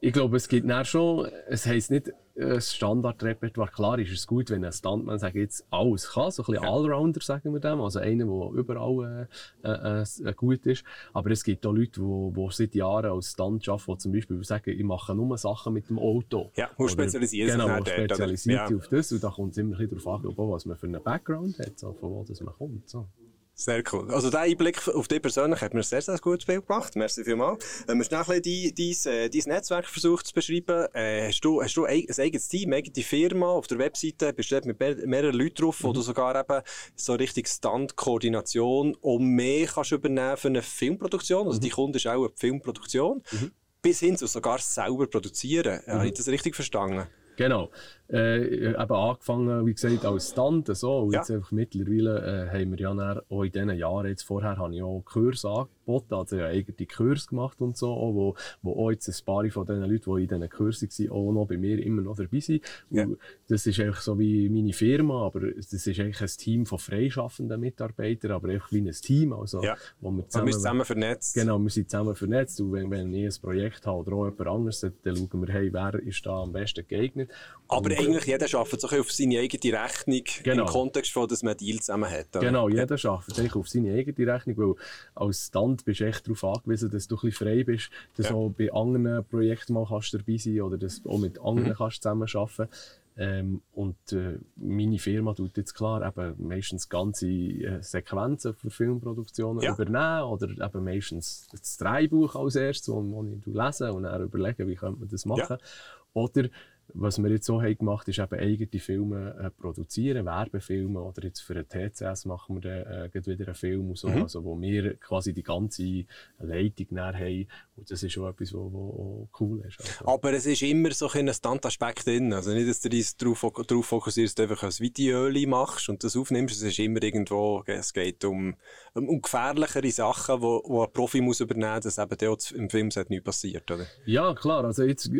ich 0.03 0.11
glaube, 0.11 0.35
es 0.35 0.49
gibt 0.49 0.69
dann 0.69 0.83
schon, 0.83 1.29
es 1.47 1.65
heisst 1.65 1.89
nicht 1.89 2.11
ein 2.37 2.59
Standardrepertoire. 2.59 3.71
Klar 3.71 3.99
ist 3.99 4.11
es 4.11 4.27
gut, 4.27 4.49
wenn 4.49 4.65
ein 4.65 4.73
Stuntman 4.73 5.17
sagt, 5.17 5.35
jetzt 5.35 5.65
alles 5.69 6.11
kann, 6.11 6.29
so 6.29 6.43
ein 6.43 6.47
bisschen 6.47 6.63
ja. 6.65 6.69
Allrounder, 6.69 7.21
sagen 7.21 7.53
wir 7.53 7.61
dem, 7.61 7.79
also 7.79 7.99
einer, 7.99 8.25
der 8.25 8.59
überall 8.59 9.29
äh, 9.63 9.69
äh, 9.69 10.01
äh, 10.01 10.33
gut 10.33 10.65
ist. 10.65 10.83
Aber 11.13 11.31
es 11.31 11.45
gibt 11.45 11.65
auch 11.65 11.71
Leute, 11.71 12.01
die, 12.01 12.47
seit 12.49 12.75
Jahren 12.75 13.11
als 13.11 13.31
Stunt 13.31 13.67
arbeiten, 13.69 13.93
die 13.93 13.97
zum 13.99 14.11
Beispiel 14.11 14.43
sagen, 14.43 14.71
ich 14.71 14.83
mache 14.83 15.15
nur 15.15 15.37
Sachen 15.37 15.71
mit 15.71 15.87
dem 15.87 15.99
Auto. 15.99 16.51
Ja, 16.57 16.69
wo 16.75 16.89
spezialisiert 16.89 17.51
Genau, 17.51 17.77
spezialisiert 17.85 18.69
ja. 18.69 18.75
auf 18.75 18.89
das. 18.89 19.09
Und 19.13 19.23
da 19.23 19.29
kommt 19.29 19.51
es 19.51 19.57
immer 19.57 19.79
ein 19.79 19.87
bisschen 19.87 20.03
darauf 20.03 20.37
an, 20.37 20.51
was 20.51 20.65
man 20.65 20.75
für 20.75 20.87
einen 20.87 21.01
Background 21.01 21.57
hat, 21.59 21.79
so, 21.79 21.93
von 21.93 22.11
wo 22.11 22.25
das 22.27 22.41
man 22.41 22.53
kommt. 22.53 22.89
So. 22.89 23.07
Sehr 23.55 23.83
cool. 23.91 24.09
Also, 24.11 24.31
der 24.31 24.41
Einblick 24.41 24.87
auf 24.87 25.07
dich 25.07 25.21
persönlich 25.21 25.61
hat 25.61 25.75
mir 25.75 25.81
ein 25.81 25.83
sehr, 25.83 26.01
sehr 26.01 26.17
gutes 26.17 26.45
Bild 26.45 26.65
gemacht. 26.65 26.95
Merci 26.95 27.23
vielmals. 27.23 27.63
Wenn 27.85 27.99
wir 27.99 28.05
schnell 28.05 28.23
ein 28.27 28.41
bisschen 28.41 28.73
dein, 28.75 29.31
dein 29.31 29.53
Netzwerk 29.55 29.85
versucht 29.85 30.25
zu 30.25 30.33
beschreiben, 30.33 30.87
äh, 30.93 31.27
hast 31.27 31.41
du, 31.41 31.61
hast 31.61 31.77
du 31.77 31.85
ein, 31.85 32.03
ein 32.09 32.19
eigenes 32.19 32.47
Team, 32.47 32.69
eine 32.69 32.77
eigene 32.77 33.05
Firma 33.05 33.45
auf 33.45 33.67
der 33.67 33.77
Webseite, 33.77 34.33
bist 34.33 34.51
du 34.51 34.59
mit 34.65 34.79
mehreren 34.79 35.35
Leuten 35.35 35.55
drauf, 35.55 35.81
mhm. 35.81 35.87
wo 35.87 35.93
du 35.93 36.01
sogar 36.01 36.39
eben 36.39 36.63
so 36.95 37.13
richtig 37.13 37.47
Stand-Koordination 37.47 38.95
und 38.95 39.23
mehr 39.23 39.67
kannst 39.67 39.91
übernehmen 39.91 40.35
für 40.37 40.47
eine 40.47 40.63
Filmproduktion. 40.63 41.45
Also, 41.45 41.59
mhm. 41.59 41.63
die 41.63 41.69
Kunde 41.69 41.97
ist 41.97 42.07
auch 42.07 42.25
eine 42.25 42.31
Filmproduktion. 42.35 43.21
Mhm. 43.31 43.51
Bis 43.83 43.99
hin 43.99 44.17
zu 44.17 44.25
sogar 44.25 44.59
selber 44.59 45.05
produzieren. 45.05 45.79
Mhm. 45.85 45.91
Habe 45.91 46.07
ich 46.07 46.13
das 46.13 46.27
richtig 46.27 46.55
verstanden? 46.55 47.07
Genau. 47.35 47.69
Äh, 48.11 48.71
eben 48.71 48.75
angefangen, 48.75 49.65
wie 49.65 49.73
gesagt, 49.73 50.05
als 50.05 50.31
Stunt, 50.31 50.67
so. 50.75 50.99
Und 50.99 51.13
ja. 51.13 51.19
jetzt 51.19 51.31
einfach 51.31 51.51
mittlerweile 51.51 52.49
äh, 52.51 52.59
haben 52.59 52.71
wir 52.71 52.79
ja 52.79 53.21
auch 53.29 53.43
in 53.43 53.51
diesen 53.51 53.71
Jahren, 53.71 54.07
jetzt 54.07 54.23
vorher 54.23 54.57
habe 54.57 54.75
ich 54.75 54.83
auch 54.83 55.01
Kurs 55.03 55.45
angeboten, 55.85 56.13
also 56.13 56.37
ja 56.37 56.45
eigene 56.45 56.87
Kurs 56.87 57.27
gemacht 57.27 57.61
und 57.61 57.77
so, 57.77 57.91
auch, 57.91 58.13
wo, 58.13 58.35
wo 58.61 58.85
auch 58.85 58.91
jetzt 58.91 59.07
ein 59.07 59.25
paar 59.25 59.49
von 59.49 59.65
den 59.65 59.81
Leuten, 59.81 60.15
die 60.15 60.23
in 60.23 60.27
diesen 60.27 60.49
Kursen 60.49 60.89
waren, 60.89 61.09
auch 61.11 61.31
noch 61.31 61.47
bei 61.47 61.57
mir 61.57 61.79
immer 61.83 62.01
noch 62.01 62.15
dabei 62.15 62.39
sind. 62.39 62.63
Ja. 62.89 63.07
Das 63.47 63.65
ist 63.65 63.79
einfach 63.79 64.01
so 64.01 64.17
wie 64.19 64.49
meine 64.49 64.73
Firma, 64.73 65.25
aber 65.25 65.51
das 65.51 65.73
ist 65.73 65.87
eigentlich 65.87 66.21
ein 66.21 66.27
Team 66.27 66.65
von 66.65 66.79
freischaffenden 66.79 67.59
Mitarbeitern, 67.59 68.31
aber 68.31 68.49
einfach 68.49 68.71
wie 68.71 68.81
ein 68.81 68.91
Team, 68.91 69.33
also, 69.33 69.61
ja. 69.61 69.75
wo 69.99 70.11
wir 70.11 70.27
zusammen... 70.27 70.47
Wir 70.47 70.53
sind 70.53 70.61
zusammen 70.61 70.85
vernetzt. 70.85 71.35
Genau, 71.35 71.59
wir 71.59 71.69
sind 71.69 71.89
zusammen 71.89 72.15
vernetzt 72.15 72.61
und 72.61 72.71
wenn, 72.73 72.89
wenn 72.89 73.13
ich 73.13 73.35
ein 73.35 73.41
Projekt 73.41 73.85
habe 73.85 73.99
oder 73.99 74.13
auch 74.13 74.25
jemand 74.25 74.47
anderes, 74.47 74.81
dann 74.81 75.15
schauen 75.17 75.47
wir, 75.47 75.53
hey, 75.53 75.73
wer 75.73 75.95
ist 75.95 76.25
da 76.25 76.43
am 76.43 76.51
besten 76.51 76.87
geeignet. 76.87 77.31
Aber 77.67 77.89
eigentlich 77.89 78.25
jeder 78.25 78.45
arbeitet 78.57 78.81
so 78.81 78.87
auf 78.87 79.11
seine 79.11 79.39
eigene 79.39 79.81
Rechnung 79.81 80.23
genau. 80.43 80.63
im 80.63 80.69
Kontext 80.69 81.11
von, 81.11 81.27
dass 81.27 81.43
man 81.43 81.51
einen 81.51 81.57
Deal 81.57 81.79
zusammen 81.79 82.09
hat. 82.09 82.35
Oder? 82.35 82.45
Genau, 82.45 82.69
jeder 82.69 82.97
arbeitet 83.09 83.55
auf 83.55 83.69
seine 83.69 83.93
eigene 83.93 84.33
Rechnung, 84.33 84.57
weil 84.57 84.75
als 85.15 85.51
Stand 85.73 85.85
bist 85.85 85.99
du 85.99 86.05
echt 86.05 86.27
darauf 86.27 86.43
angewiesen, 86.43 86.91
dass 86.91 87.07
du 87.07 87.15
ein 87.15 87.21
bisschen 87.21 87.47
frei 87.47 87.63
bist, 87.63 87.89
dass 88.15 88.27
du 88.27 88.33
ja. 88.33 88.39
auch 88.39 88.49
bei 88.49 88.71
anderen 88.71 89.25
Projekten 89.25 89.73
mal 89.73 89.85
kannst 89.87 90.13
dabei 90.13 90.37
sein 90.37 90.61
oder 90.61 90.77
dass 90.77 91.01
auch 91.05 91.19
mit 91.19 91.39
anderen 91.39 91.69
mhm. 91.69 91.75
kannst 91.75 92.03
zusammenarbeiten 92.03 92.67
ähm, 93.15 93.61
und 93.73 94.11
äh, 94.11 94.39
meine 94.55 94.97
Firma 94.97 95.35
tut 95.35 95.55
jetzt 95.55 95.75
klar 95.75 96.03
eben 96.03 96.47
meistens 96.47 96.89
ganze 96.89 97.27
äh, 97.27 97.81
Sequenzen 97.83 98.55
für 98.55 98.71
Filmproduktionen 98.71 99.61
ja. 99.61 99.73
übernehmen 99.73 100.23
oder 100.23 100.49
eben 100.49 100.83
meistens 100.83 101.47
das 101.51 101.77
Dreibuch 101.77 102.35
als 102.35 102.55
erstes, 102.55 102.89
wo, 102.89 103.03
wo 103.03 103.23
ich 103.23 103.45
lese 103.45 103.93
und 103.93 104.03
dann 104.03 104.23
überlegen, 104.23 104.67
wie 104.67 104.73
könnte 104.73 104.99
man 104.99 105.09
das 105.09 105.25
machen. 105.25 105.57
Ja. 105.59 105.65
Oder 106.13 106.49
was 106.93 107.21
wir 107.21 107.29
jetzt 107.29 107.45
so 107.45 107.61
haben 107.61 107.77
gemacht 107.77 108.07
ist 108.07 108.19
eben 108.19 108.39
eigene 108.39 108.79
Filme 108.79 109.35
äh, 109.39 109.49
produzieren, 109.49 110.25
Werbefilme 110.25 111.01
oder 111.01 111.23
jetzt 111.23 111.41
für 111.41 111.53
den 111.53 111.67
TCS 111.67 112.25
machen 112.25 112.61
wir 112.61 112.61
dann 112.61 113.11
äh, 113.11 113.27
wieder 113.27 113.47
einen 113.47 113.55
Film, 113.55 113.95
so, 113.95 114.09
mhm. 114.09 114.23
also, 114.23 114.43
wo 114.43 114.59
wir 114.59 114.95
quasi 114.97 115.33
die 115.33 115.43
ganze 115.43 116.05
Leitung 116.39 116.87
haben 116.99 117.47
und 117.75 117.89
das 117.89 118.03
ist 118.03 118.11
schon 118.11 118.29
etwas, 118.29 118.53
was 118.53 119.29
cool 119.39 119.65
ist. 119.67 119.79
Also. 119.79 120.07
Aber 120.07 120.33
es 120.33 120.45
ist 120.45 120.61
immer 120.61 120.91
so 120.91 121.09
ein 121.09 121.33
Standaspekt 121.33 122.05
drin, 122.05 122.31
also 122.31 122.51
nicht, 122.51 122.69
dass 122.69 122.81
du 122.81 122.89
dich 122.89 123.17
darauf, 123.17 123.45
darauf 123.67 123.85
fokussierst, 123.85 124.39
einfach 124.39 124.63
ein 124.63 124.71
Video 124.79 125.29
machst 125.47 125.89
und 125.89 126.03
das 126.03 126.15
aufnimmst, 126.15 126.55
es 126.55 126.61
ist 126.63 126.79
immer 126.79 127.01
irgendwo, 127.01 127.63
es 127.65 127.93
geht 127.93 128.23
um, 128.25 128.55
um 128.93 129.21
gefährlichere 129.21 129.91
Sachen, 129.91 130.41
wo 130.41 130.83
ein 130.83 130.93
Profi 130.93 131.21
muss 131.21 131.39
übernehmen 131.39 131.75
muss, 131.75 131.95
dass 131.95 131.97
eben 131.97 132.17
dort 132.19 132.51
im 132.51 132.69
Film 132.69 132.89
nichts 133.09 133.23
passiert, 133.23 133.69
oder? 133.71 133.87
Ja, 134.05 134.33
klar, 134.35 134.63
also 134.65 134.83
jetzt, 134.83 135.11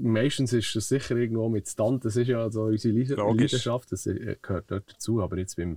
meistens 0.00 0.52
ist 0.52 0.76
es 0.76 0.88
sicher 0.88 1.16
irgendwo 1.16 1.48
mit 1.48 1.68
Stunt, 1.68 2.04
das 2.04 2.16
ist 2.16 2.28
ja 2.28 2.48
so 2.50 2.64
unsere 2.64 2.96
Leidenschaft, 2.96 3.90
das 3.90 4.06
äh, 4.06 4.36
gehört 4.40 4.70
dort 4.70 4.92
dazu, 4.92 5.22
aber 5.22 5.38
jetzt 5.38 5.56
beim 5.56 5.72
äh, 5.72 5.76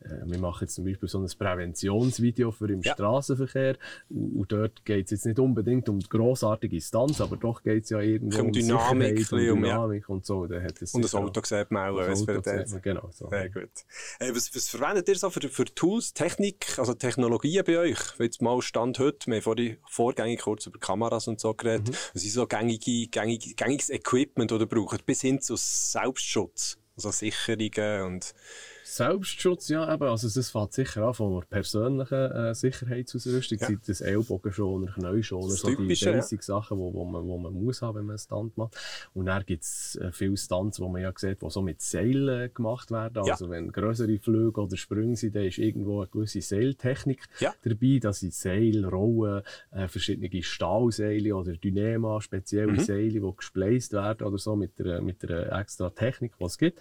wir 0.00 0.38
machen 0.38 0.64
jetzt 0.64 0.74
zum 0.74 0.84
Beispiel 0.84 1.08
so 1.08 1.18
ein 1.18 1.26
Präventionsvideo 1.26 2.50
für 2.52 2.70
im 2.70 2.80
ja. 2.80 2.94
Straßenverkehr 2.94 3.76
und 4.08 4.50
dort 4.50 4.84
geht 4.84 5.06
es 5.06 5.10
jetzt 5.10 5.26
nicht 5.26 5.38
unbedingt 5.38 5.88
um 5.88 5.98
die 5.98 6.08
grossartige 6.08 6.80
Stanz, 6.80 7.20
aber 7.20 7.36
doch 7.36 7.62
geht 7.62 7.84
es 7.84 7.90
ja 7.90 8.00
irgendwo 8.00 8.40
um, 8.40 8.52
Dynamik, 8.52 9.30
um 9.30 9.38
Dynamik 9.38 10.04
ja. 10.08 10.14
und 10.14 10.24
so. 10.24 10.46
Da 10.46 10.60
hat 10.60 10.80
und 10.92 11.04
das 11.04 11.14
Auto 11.14 11.42
sieht 11.44 11.70
man 11.70 11.90
auch. 11.90 11.98
Das 11.98 12.26
Auto 12.26 12.40
sieht 12.64 12.82
genau. 12.82 13.10
So. 13.12 13.28
Sehr 13.28 13.50
gut. 13.50 13.70
Äh, 14.18 14.34
was, 14.34 14.54
was 14.54 14.68
verwendet 14.68 15.08
ihr 15.08 15.16
so 15.16 15.28
für, 15.28 15.46
für 15.48 15.66
Tools, 15.66 16.14
Technik, 16.14 16.78
also 16.78 16.94
Technologien 16.94 17.64
bei 17.66 17.78
euch? 17.78 17.98
Jetzt 18.18 18.40
mal 18.40 18.60
Stand 18.62 18.98
heute, 18.98 19.26
wir 19.26 19.36
haben 19.36 19.42
vorhin 19.42 19.76
vorgängig 19.86 20.40
kurz 20.40 20.66
über 20.66 20.78
Kameras 20.78 21.28
und 21.28 21.40
so 21.40 21.52
geredet. 21.52 21.88
Mhm. 21.88 21.94
Was 22.14 22.24
ist 22.24 22.32
so 22.32 22.46
gängige, 22.46 23.08
gängige, 23.08 23.54
gängiges 23.54 23.90
Equipment, 23.90 24.50
das 24.50 24.60
ihr 24.60 24.66
braucht, 24.66 25.04
bis 25.04 25.20
hin 25.20 25.40
zu 25.40 25.56
Selbstschutz, 25.56 26.78
also 26.96 27.10
Sicherungen 27.10 28.02
und 28.02 28.34
Selbstschutz, 28.90 29.68
ja, 29.68 29.92
eben. 29.92 30.02
Also, 30.02 30.28
das 30.28 30.50
fängt 30.50 30.72
sicher 30.72 31.06
an 31.06 31.14
von 31.14 31.32
einer 31.32 31.46
persönlichen 31.46 32.32
äh, 32.32 32.54
Sicherheitsausrüstung, 32.54 33.58
ja. 33.58 33.66
sei 33.68 33.78
das 33.86 34.00
Ellbogenschoner, 34.00 34.92
Knäuschoner, 34.92 35.50
so 35.50 35.68
die 35.68 35.86
Basic-Sachen, 35.86 36.76
ja. 36.76 36.82
wo, 36.82 36.92
wo, 36.92 37.04
man, 37.04 37.26
wo 37.26 37.38
man 37.38 37.52
muss 37.52 37.82
haben, 37.82 37.98
wenn 37.98 38.04
man 38.06 38.12
einen 38.12 38.18
Stunt 38.18 38.56
macht. 38.56 38.76
Und 39.14 39.26
dann 39.26 39.44
gibt 39.46 39.62
es 39.62 39.96
äh, 39.96 40.10
viele 40.10 40.36
Stunts, 40.36 40.80
wo 40.80 40.88
man 40.88 41.02
ja 41.02 41.12
sieht, 41.14 41.40
die 41.40 41.50
so 41.50 41.62
mit 41.62 41.80
Seilen 41.80 42.28
äh, 42.28 42.48
gemacht 42.48 42.90
werden. 42.90 43.24
Ja. 43.24 43.32
Also, 43.32 43.48
wenn 43.48 43.70
größere 43.70 44.18
Flüge 44.18 44.60
oder 44.60 44.76
Sprünge 44.76 45.16
sind, 45.16 45.36
dann 45.36 45.44
ist 45.44 45.58
irgendwo 45.58 46.00
eine 46.00 46.10
gewisse 46.10 46.40
Seiltechnik 46.40 47.22
ja. 47.38 47.54
dabei. 47.62 47.98
Das 48.00 48.20
sind 48.20 48.34
Seil, 48.34 48.84
Rollen, 48.84 49.42
äh, 49.70 49.86
verschiedene 49.86 50.42
Stahlseile 50.42 51.36
oder 51.36 51.52
Dynema, 51.52 52.20
spezielle 52.20 52.72
mhm. 52.72 52.80
Seile, 52.80 53.20
die 53.20 53.32
gespleist 53.36 53.92
werden 53.92 54.26
oder 54.26 54.38
so 54.38 54.56
mit 54.56 54.80
einer, 54.80 55.00
mit 55.00 55.24
einer 55.24 55.52
extra 55.60 55.90
Technik, 55.90 56.36
die 56.38 56.44
es 56.44 56.58
gibt. 56.58 56.80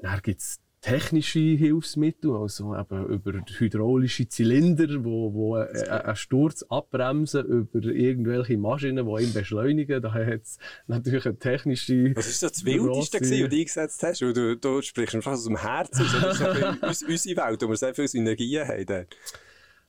Dann 0.00 0.20
gibt 0.22 0.40
es 0.40 0.60
technische 0.80 1.38
Hilfsmittel, 1.38 2.34
also 2.36 2.76
eben 2.76 3.06
über 3.06 3.32
hydraulische 3.58 4.28
Zylinder, 4.28 5.04
wo, 5.04 5.32
wo 5.32 5.56
äh, 5.56 5.88
einen 5.88 6.16
Sturz 6.16 6.64
abbremsen, 6.68 7.44
über 7.44 7.82
irgendwelche 7.82 8.56
Maschinen, 8.56 9.06
die 9.06 9.22
ihn 9.24 9.32
beschleunigen. 9.32 10.00
Da 10.00 10.12
hat 10.12 10.42
es 10.42 10.58
natürlich 10.86 11.26
eine 11.26 11.38
technische... 11.38 12.14
Was 12.14 12.28
ist 12.28 12.42
das 12.42 12.64
Wildeste, 12.64 13.20
was 13.20 13.30
du 13.30 13.44
eingesetzt 13.44 14.02
hast? 14.02 14.20
Du, 14.20 14.56
du 14.56 14.82
sprichst 14.82 15.14
einfach 15.14 15.32
aus 15.32 15.44
dem 15.44 15.60
Herzen, 15.60 16.04
so 16.04 16.86
uns, 16.86 17.02
unsere 17.02 17.48
Welt, 17.48 17.62
wo 17.62 17.68
wir 17.68 17.76
sehr 17.76 17.94
viel 17.94 18.08
Synergien 18.08 18.66
haben. 18.66 19.06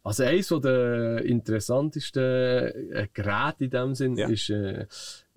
Also 0.03 0.23
eines 0.23 0.47
der 0.47 1.25
interessantesten 1.25 2.23
äh, 2.23 3.07
Geräte 3.13 3.65
in 3.65 3.69
dem 3.69 3.95
Sinn 3.95 4.15
ja. 4.15 4.29
ist 4.29 4.49
äh, 4.49 4.87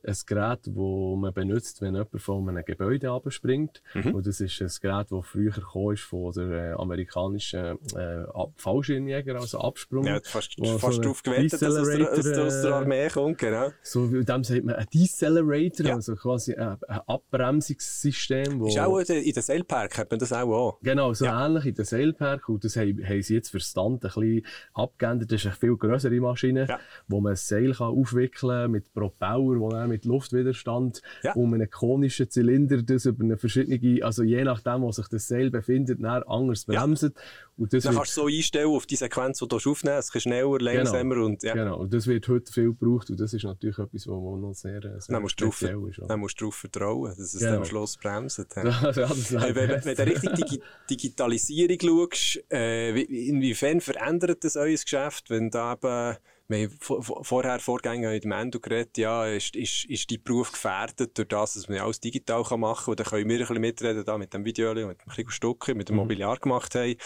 ein 0.05 0.17
Gerät, 0.27 0.61
das 0.67 0.75
man 0.75 1.33
benutzt, 1.33 1.81
wenn 1.81 1.95
jemand 1.95 2.21
von 2.21 2.49
einem 2.49 2.65
Gebäude 2.65 3.11
abspringt. 3.11 3.83
Mhm. 3.95 4.15
Und 4.15 4.27
das 4.27 4.41
ist 4.41 4.61
ein 4.61 4.71
Gerät, 4.81 5.07
das 5.11 5.27
früher 5.27 5.53
kam 5.53 5.97
von 5.97 6.33
der 6.33 6.51
äh, 6.51 6.73
amerikanischen 6.73 7.79
äh, 7.95 8.25
Fallschirmjäger, 8.57 9.37
also 9.37 9.61
Absprung. 9.61 10.07
Ja, 10.07 10.21
fast, 10.23 10.55
fast 10.79 10.97
so 10.97 11.03
darauf 11.03 11.23
gewettet, 11.23 11.55
dass 11.55 11.63
es 11.63 11.79
aus, 11.79 12.39
aus 12.39 12.63
der 12.63 12.75
Armee 12.75 13.09
kommt, 13.09 13.39
genau. 13.39 13.71
So, 13.83 14.07
dem 14.07 14.45
sagt 14.45 14.65
man 14.65 14.77
ein 14.77 14.87
Decelerator, 14.93 15.87
ja. 15.87 15.95
also 15.95 16.15
quasi 16.17 16.55
ein, 16.55 16.77
ein 16.89 17.01
Abbremsungssystem. 17.07 18.61
Wo 18.61 18.69
ist 18.69 18.79
auch 18.79 18.99
in 18.99 19.33
den 19.33 19.43
Sailpark, 19.43 19.99
hat 19.99 20.11
man 20.11 20.19
das 20.19 20.33
auch 20.33 20.71
an. 20.71 20.75
Genau, 20.83 21.13
so 21.15 21.25
ja. 21.25 21.47
ähnlich 21.47 21.67
in 21.67 21.75
den 21.75 21.85
Sailpark. 21.85 22.49
Und 22.49 22.65
das 22.65 22.77
haben, 22.77 23.03
haben 23.07 23.23
sie 23.23 23.35
jetzt 23.35 23.51
verstanden, 23.51 24.07
ein 24.07 24.13
bisschen 24.13 24.47
abgeändert. 24.75 25.31
Das 25.33 25.41
ist 25.41 25.47
eine 25.47 25.57
viel 25.57 25.77
größere 25.77 26.21
Maschine, 26.21 26.67
ja. 26.69 26.79
wo 27.09 27.21
man 27.21 27.33
ein 27.33 27.37
Seil 27.37 27.73
kann 27.73 27.89
aufwickeln 27.89 28.63
kann 28.63 28.71
mit 28.71 28.93
Propeller, 28.93 29.61
wo 29.61 29.71
dann 29.71 29.92
mit 29.93 30.05
Luftwiderstand 30.05 31.03
ja. 31.23 31.33
um 31.35 31.53
einen 31.55 31.71
konischen 31.71 32.31
Zylinder, 32.31 32.83
das 32.83 33.05
über 33.05 33.23
eine 33.23 33.37
verschiedene, 33.37 34.05
also 34.05 34.23
je 34.23 34.43
nachdem, 34.43 34.83
wo 34.83 34.91
sich 34.91 35.07
das 35.09 35.29
Seil 35.29 35.51
befindet, 35.51 36.03
dann 36.03 36.23
anders 36.25 36.65
bremst. 36.65 37.03
Ja. 37.03 37.11
Und 37.59 37.73
das 37.73 37.85
dann 37.85 37.95
kannst 37.95 38.17
du 38.17 38.23
so 38.23 38.27
einstellen 38.27 38.69
auf 38.69 38.87
die 38.87 38.97
Sequenz, 38.97 39.39
die 39.39 39.47
du 39.47 39.57
aufnehmen 39.57 39.99
es 39.99 40.11
schneller, 40.23 40.59
langsamer 40.59 41.15
genau. 41.15 41.27
und 41.27 41.43
ja. 41.43 41.55
Genau, 41.55 41.79
und 41.79 41.93
das 41.93 42.07
wird 42.07 42.27
heute 42.29 42.51
viel 42.51 42.75
gebraucht 42.75 43.11
und 43.11 43.21
das 43.21 43.35
ist 43.35 43.45
natürlich 43.45 43.79
etwas, 43.79 44.07
was 44.07 44.41
noch 44.41 44.55
sehr, 44.55 44.81
sehr 44.81 44.99
dann 45.09 45.23
musst 45.23 45.41
drauf, 45.41 45.63
ist. 45.63 46.01
Dann 46.07 46.21
musst 46.21 46.41
du 46.41 46.45
darauf 46.45 46.57
vertrauen, 46.57 47.11
dass 47.11 47.35
es 47.35 47.39
genau. 47.41 47.59
am 47.59 47.65
Schluss 47.65 47.97
bremst. 47.97 48.39
ja, 48.39 48.93
hey, 48.93 49.55
wenn, 49.55 49.85
wenn 49.85 49.97
du 49.97 50.07
richtig 50.07 50.33
Digi 50.33 50.61
Digitalisierung 50.89 52.09
schaust, 52.11 52.45
äh, 52.51 52.99
inwiefern 53.03 53.81
verändert 53.81 54.45
das 54.45 54.57
euer 54.57 54.77
Geschäft, 54.77 55.31
wenn 55.31 55.51
da 55.51 55.75
eben 55.75 56.17
wir 56.53 56.69
haben 56.69 57.25
vorher 57.25 57.59
Vorgänger 57.59 58.13
in 58.13 58.21
dem 58.21 58.33
Endo 58.33 58.61
geredet, 58.61 58.99
ja, 58.99 59.27
ist, 59.27 59.57
ist, 59.57 59.85
ist 59.87 60.11
die 60.11 60.19
Beruf 60.19 60.53
gefährdet 60.53 61.17
durch 61.19 61.29
das, 61.29 61.55
dass 61.55 61.69
man 61.69 61.79
alles 61.79 62.01
digital 62.01 62.45
kann 62.45 62.61
machen 62.61 62.85
kann. 62.85 62.93
Und 62.93 63.01
dann 63.01 63.07
können 63.07 63.29
wir 63.29 63.37
ein 63.37 63.41
bisschen 63.41 63.61
mitreden 63.61 64.05
da 64.05 64.19
mit 64.19 64.33
dem 64.35 64.45
Video, 64.45 64.75
mit 64.75 65.01
dem 65.03 65.13
Krigo 65.13 65.31
Stucki, 65.31 65.75
mit 65.75 65.89
dem 65.89 65.97
mhm. 65.97 66.03
Mobiliar 66.03 66.39
gemacht 66.39 66.75
haben, 66.75 66.97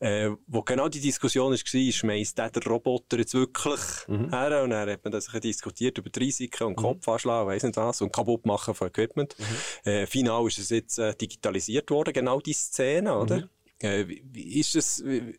äh, 0.00 0.30
wo 0.46 0.62
genau 0.62 0.88
die 0.88 1.00
Diskussion 1.00 1.52
war, 1.52 1.92
schmeißt 1.92 2.38
der, 2.38 2.50
der 2.50 2.62
Roboter 2.64 3.18
jetzt 3.18 3.34
wirklich 3.34 3.80
mhm. 4.08 4.30
her? 4.30 4.62
Und 4.62 4.70
dann 4.70 4.88
hat 4.88 5.04
man 5.04 5.12
das 5.12 5.26
diskutiert 5.26 5.98
über 5.98 6.10
die 6.10 6.18
Risiken 6.18 6.64
und 6.64 6.78
mhm. 6.78 6.82
Kopf 6.82 7.08
anschlagen, 7.08 7.48
weiss 7.48 7.62
nicht 7.62 7.76
was, 7.76 8.00
und 8.00 8.12
kaputt 8.12 8.46
machen 8.46 8.74
von 8.74 8.88
Equipment. 8.88 9.36
Mhm. 9.38 9.90
Äh, 9.90 10.06
final 10.06 10.46
ist 10.46 10.58
es 10.58 10.70
jetzt 10.70 10.98
äh, 10.98 11.14
digitalisiert 11.14 11.90
worden, 11.90 12.12
genau 12.12 12.40
die 12.40 12.52
Szene, 12.52 13.16
oder? 13.16 13.36
Mhm. 13.36 13.48
Äh, 13.80 14.08
wie, 14.08 14.24
wie 14.32 14.60
ist 14.60 14.76
es, 14.76 15.04
wie, 15.04 15.38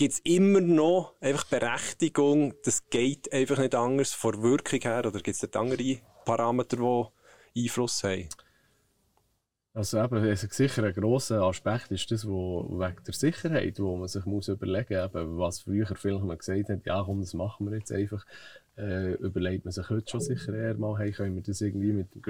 gibt 0.00 0.14
es 0.14 0.20
immer 0.20 0.62
noch 0.62 1.14
einfach 1.20 1.44
Berechtigung, 1.44 2.54
das 2.64 2.88
geht 2.88 3.30
einfach 3.34 3.58
nicht 3.58 3.74
anders 3.74 4.14
vor 4.14 4.42
Wirkung 4.42 4.80
her? 4.80 5.00
Oder 5.00 5.20
gibt 5.20 5.34
es 5.34 5.40
dort 5.40 5.56
andere 5.56 5.98
Parameter, 6.24 7.10
die 7.54 7.64
Einfluss 7.64 8.02
haben? 8.02 8.26
Also 9.74 10.02
eben, 10.02 10.34
sicher 10.36 10.84
ein 10.84 10.94
grosser 10.94 11.42
Aspekt 11.42 11.90
ist 11.90 12.10
das, 12.10 12.26
wo, 12.26 12.80
wegen 12.80 13.04
der 13.04 13.12
Sicherheit, 13.12 13.78
wo 13.78 13.94
man 13.98 14.08
sich 14.08 14.24
muss 14.24 14.48
überlegen 14.48 15.02
muss, 15.12 15.38
was 15.38 15.60
früher 15.60 15.94
vielleicht 15.94 16.24
mal 16.24 16.38
gesagt 16.38 16.70
hat, 16.70 16.86
ja 16.86 17.02
komm, 17.04 17.20
das 17.20 17.34
machen 17.34 17.70
wir 17.70 17.76
jetzt 17.76 17.92
einfach, 17.92 18.24
äh, 18.76 19.12
überlegt 19.14 19.64
man 19.64 19.72
sich 19.72 19.88
heute 19.90 20.10
schon 20.10 20.20
sicher 20.20 20.54
eher 20.54 20.74
mal, 20.76 20.98
hey, 20.98 21.12
können 21.12 21.34
wir 21.34 21.42
das 21.42 21.60
irgendwie 21.60 21.92
mit 21.92 22.14
dem 22.14 22.22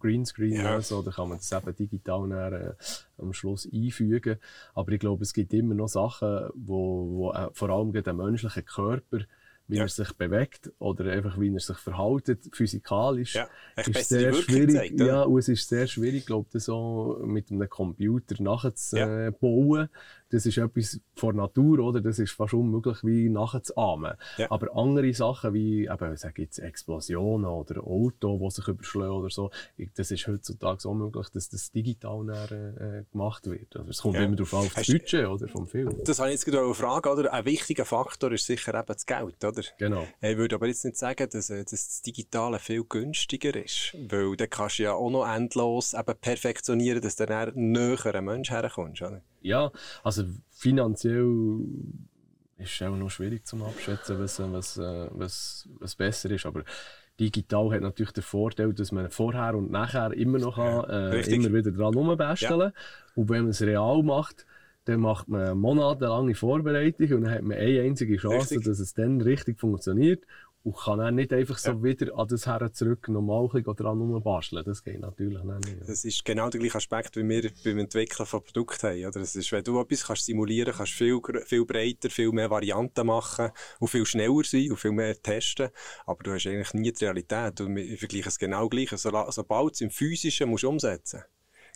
Greenscreen 0.00 0.54
ja. 0.54 0.74
lösen 0.74 0.98
oder 0.98 1.12
kann 1.12 1.28
man 1.28 1.38
das 1.38 1.52
eben 1.52 1.76
digital 1.76 2.26
näher, 2.26 2.76
äh, 2.78 3.22
am 3.22 3.32
Schluss 3.32 3.68
einfügen. 3.72 4.38
Aber 4.74 4.92
ich 4.92 5.00
glaube, 5.00 5.22
es 5.22 5.32
gibt 5.32 5.52
immer 5.54 5.74
noch 5.74 5.88
Sachen, 5.88 6.50
wo, 6.54 7.08
wo 7.10 7.32
äh, 7.32 7.48
vor 7.52 7.70
allem 7.70 7.92
der 7.92 8.12
menschliche 8.12 8.62
Körper 8.62 9.20
wie 9.68 9.76
ja. 9.76 9.84
er 9.84 9.88
sich 9.88 10.12
bewegt 10.14 10.70
oder 10.78 11.10
einfach 11.12 11.38
wie 11.40 11.52
er 11.52 11.60
sich 11.60 11.78
verhält, 11.78 12.38
physikalisch, 12.52 13.36
ja, 13.36 13.48
ist 13.76 14.08
sehr 14.08 14.34
schwierig. 14.34 14.74
Zeigt, 14.74 15.00
ja, 15.00 15.22
und 15.22 15.38
es 15.38 15.48
ist 15.48 15.68
sehr 15.68 15.86
schwierig, 15.86 16.26
glaube 16.26 16.48
ich, 16.52 16.62
so 16.64 17.20
mit 17.24 17.50
einem 17.50 17.68
Computer 17.68 18.42
nachzubauen. 18.42 19.80
Ja. 19.80 19.88
Das 20.32 20.46
ist 20.46 20.56
etwas 20.56 20.98
von 21.14 21.36
Natur, 21.36 21.80
oder? 21.80 22.00
Das 22.00 22.18
ist 22.18 22.32
fast 22.32 22.54
unmöglich, 22.54 23.04
wie 23.04 23.28
nachzuahmen. 23.28 24.14
Ja. 24.38 24.50
Aber 24.50 24.74
andere 24.74 25.12
Sachen, 25.12 25.52
wie, 25.52 25.86
eben, 25.86 26.16
sag 26.16 26.38
jetzt 26.38 26.58
Explosionen 26.58 27.46
oder 27.46 27.82
Auto, 27.82 28.38
die 28.38 28.50
sich 28.50 28.66
überschlagen 28.66 29.12
oder 29.12 29.28
so, 29.28 29.50
das 29.94 30.10
ist 30.10 30.26
heutzutage 30.26 30.88
unmöglich, 30.88 31.28
dass 31.28 31.50
das 31.50 31.70
digital 31.70 32.22
äh, 32.30 33.04
gemacht 33.12 33.46
wird. 33.46 33.76
Also, 33.76 33.90
es 33.90 33.98
kommt 34.00 34.14
ja. 34.14 34.22
immer 34.22 34.36
darauf 34.36 34.54
auf 34.54 34.74
das 34.74 34.86
Budget, 34.86 35.26
oder, 35.26 35.48
vom 35.48 35.66
Film. 35.66 36.00
Das 36.04 36.18
habe 36.18 36.30
ich 36.30 36.34
jetzt 36.34 36.46
gerade 36.46 36.64
eine 36.64 36.74
Frage, 36.74 37.10
oder? 37.10 37.32
Ein 37.32 37.44
wichtiger 37.44 37.84
Faktor 37.84 38.32
ist 38.32 38.46
sicher 38.46 38.74
eben 38.74 38.86
das 38.86 39.04
Geld, 39.04 39.44
oder? 39.44 39.62
Genau. 39.78 40.06
Ich 40.22 40.36
würde 40.38 40.54
aber 40.54 40.66
jetzt 40.66 40.84
nicht 40.84 40.96
sagen, 40.96 41.28
dass, 41.30 41.50
äh, 41.50 41.62
dass 41.62 41.70
das 41.70 42.00
Digitale 42.00 42.58
viel 42.58 42.84
günstiger 42.84 43.54
ist, 43.54 43.94
weil 44.08 44.34
dann 44.36 44.48
kannst 44.48 44.78
du 44.78 44.84
ja 44.84 44.94
auch 44.94 45.10
noch 45.10 45.28
endlos 45.28 45.92
eben 45.92 46.14
perfektionieren, 46.18 47.02
dass 47.02 47.16
du 47.16 47.26
dann 47.26 47.52
näher 47.54 48.06
an 48.06 48.12
einen 48.12 48.24
Menschen 48.24 48.56
herkommst, 48.56 49.02
oder? 49.02 49.20
Ja, 49.42 49.70
also 50.02 50.24
finanziell 50.50 51.60
ist 52.58 52.80
es 52.80 52.82
auch 52.82 52.96
noch 52.96 53.10
schwierig 53.10 53.46
zu 53.46 53.56
abschätzen, 53.64 54.18
was, 54.18 54.38
was, 54.40 54.76
äh, 54.78 55.08
was, 55.12 55.68
was 55.78 55.94
besser 55.96 56.30
ist. 56.30 56.46
Aber 56.46 56.64
digital 57.18 57.72
hat 57.72 57.82
natürlich 57.82 58.12
den 58.12 58.22
Vorteil, 58.22 58.72
dass 58.72 58.92
man 58.92 59.10
vorher 59.10 59.54
und 59.54 59.70
nachher 59.70 60.12
immer 60.12 60.38
noch 60.38 60.56
kann, 60.56 60.88
äh, 60.88 61.20
immer 61.34 61.52
wieder 61.52 61.72
dran 61.72 61.94
rumbasteln 61.94 62.60
ja. 62.60 62.72
Und 63.14 63.28
wenn 63.28 63.42
man 63.42 63.50
es 63.50 63.62
real 63.62 64.02
macht, 64.02 64.46
dann 64.84 65.00
macht 65.00 65.28
man 65.28 65.56
monatelange 65.58 66.34
Vorbereitung 66.34 67.12
und 67.12 67.22
dann 67.22 67.34
hat 67.34 67.42
man 67.42 67.56
eine 67.56 67.82
einzige 67.82 68.16
Chance, 68.16 68.54
richtig. 68.54 68.64
dass 68.64 68.80
es 68.80 68.94
dann 68.94 69.20
richtig 69.20 69.60
funktioniert 69.60 70.24
und 70.64 70.76
kann 70.76 70.98
dann 70.98 71.16
nicht 71.16 71.32
einfach 71.32 71.58
so 71.58 71.72
ja. 71.72 71.82
wieder 71.82 72.16
an 72.16 72.28
das 72.28 72.46
her 72.46 72.72
zurück 72.72 73.08
normal 73.08 73.48
dran 73.48 74.22
basteln. 74.22 74.64
Das 74.64 74.84
geht 74.84 75.00
natürlich 75.00 75.42
nicht. 75.42 75.88
Das 75.88 76.04
ist 76.04 76.24
genau 76.24 76.50
der 76.50 76.60
gleiche 76.60 76.76
Aspekt, 76.76 77.16
wie 77.16 77.28
wir 77.28 77.50
beim 77.64 77.78
Entwickeln 77.78 78.26
von 78.26 78.44
Produkten 78.44 78.88
haben. 78.88 79.00
Oder? 79.00 79.20
Das 79.20 79.34
ist, 79.34 79.50
wenn 79.50 79.64
du 79.64 79.80
etwas 79.80 80.06
kannst 80.06 80.24
simulieren 80.24 80.72
kannst, 80.72 80.92
viel, 80.92 81.20
viel 81.44 81.64
breiter, 81.64 82.10
viel 82.10 82.30
mehr 82.30 82.50
Varianten 82.50 83.06
machen 83.06 83.50
und 83.80 83.88
viel 83.88 84.06
schneller 84.06 84.44
sein 84.44 84.70
und 84.70 84.76
viel 84.76 84.92
mehr 84.92 85.20
testen. 85.20 85.70
Aber 86.06 86.22
du 86.22 86.32
hast 86.32 86.46
eigentlich 86.46 86.74
nie 86.74 86.92
die 86.92 87.04
Realität. 87.04 87.60
Und 87.60 87.74
wir 87.74 87.98
vergleichen 87.98 88.28
es 88.28 88.38
genau 88.38 88.68
gleich. 88.68 88.90
Sobald 88.90 89.74
es 89.74 89.80
im 89.80 89.90
Physischen 89.90 90.48
musst 90.48 90.64
umsetzen 90.64 91.24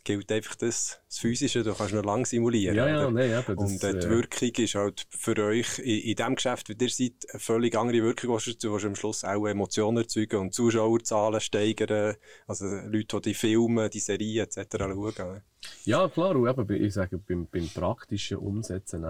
gilt 0.06 0.30
einfach 0.30 0.54
das, 0.54 1.00
das 1.08 1.18
Physische, 1.18 1.64
du 1.64 1.74
kannst 1.74 1.92
noch 1.92 2.04
lange 2.04 2.24
simulieren. 2.24 2.76
Ja, 2.76 2.88
ja, 2.88 3.10
nee, 3.10 3.36
eben, 3.36 3.58
Und 3.58 3.82
äh, 3.82 3.98
die 3.98 4.08
Wirkung 4.08 4.64
ist 4.64 4.74
halt 4.76 5.04
für 5.10 5.36
euch 5.36 5.80
in, 5.80 6.00
in 6.00 6.14
dem 6.14 6.36
Geschäft, 6.36 6.68
wie 6.68 6.76
ihr 6.78 6.88
seid, 6.88 7.12
eine 7.32 7.40
völlig 7.40 7.76
andere 7.76 8.02
Wirkung, 8.04 8.38
die 8.38 8.56
du 8.56 8.76
am 8.76 8.94
Schluss 8.94 9.24
auch 9.24 9.46
Emotionen 9.46 9.98
erzeugen 9.98 10.40
und 10.40 10.54
Zuschauerzahlen 10.54 11.40
steigern, 11.40 12.14
also 12.46 12.66
Leute, 12.66 13.20
die 13.20 13.30
die 13.30 13.34
Filme, 13.34 13.90
die 13.90 13.98
Serien 13.98 14.46
etc. 14.46 14.76
schauen. 14.78 15.42
Ja, 15.84 16.08
klar, 16.08 16.36
und 16.36 16.48
eben, 16.48 16.84
ich 16.84 16.94
sage, 16.94 17.18
beim, 17.18 17.48
beim 17.50 17.68
praktischen 17.68 18.38
Umsetzen, 18.38 19.04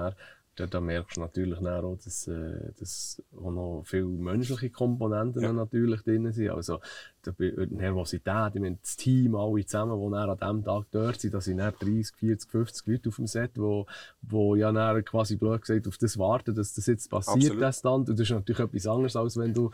da, 0.56 0.66
da 0.66 0.80
merkst 0.80 1.16
du 1.16 1.20
natürlich 1.20 1.58
auch, 1.58 1.98
dass, 2.02 2.26
äh, 2.28 2.72
dass 2.78 3.22
auch 3.36 3.50
noch 3.50 3.82
viele 3.84 4.06
menschliche 4.06 4.70
Komponenten 4.70 5.42
ja. 5.42 5.52
natürlich 5.52 6.02
drin 6.02 6.32
sind. 6.32 6.50
Also 6.50 6.80
die 7.38 7.52
Nervosität, 7.70 8.54
ich 8.54 8.60
meine, 8.60 8.78
das 8.80 8.96
Team, 8.96 9.34
alle 9.34 9.64
zusammen, 9.66 9.98
die 10.00 10.16
an 10.16 10.36
diesem 10.38 10.64
Tag 10.64 10.84
dort 10.90 11.20
sind, 11.20 11.34
da 11.34 11.40
sind 11.40 11.58
dann 11.58 11.74
30, 11.78 12.16
40, 12.16 12.50
50 12.50 12.86
Leute 12.86 13.08
auf 13.08 13.16
dem 13.16 13.26
Set, 13.26 13.50
wo, 13.56 13.86
wo 14.22 14.54
ja 14.54 15.02
quasi 15.02 15.36
blöd 15.36 15.60
gesagt 15.60 15.86
auf 15.88 15.98
das 15.98 16.18
warten, 16.18 16.54
dass 16.54 16.74
das 16.74 16.86
jetzt 16.86 17.10
passiert, 17.10 17.36
Absolut. 17.36 17.62
das 17.62 17.78
Stand. 17.78 18.08
Und 18.08 18.18
das 18.18 18.28
ist 18.28 18.34
natürlich 18.34 18.60
etwas 18.60 18.86
anderes, 18.86 19.16
als 19.16 19.36
wenn 19.36 19.52
du 19.52 19.70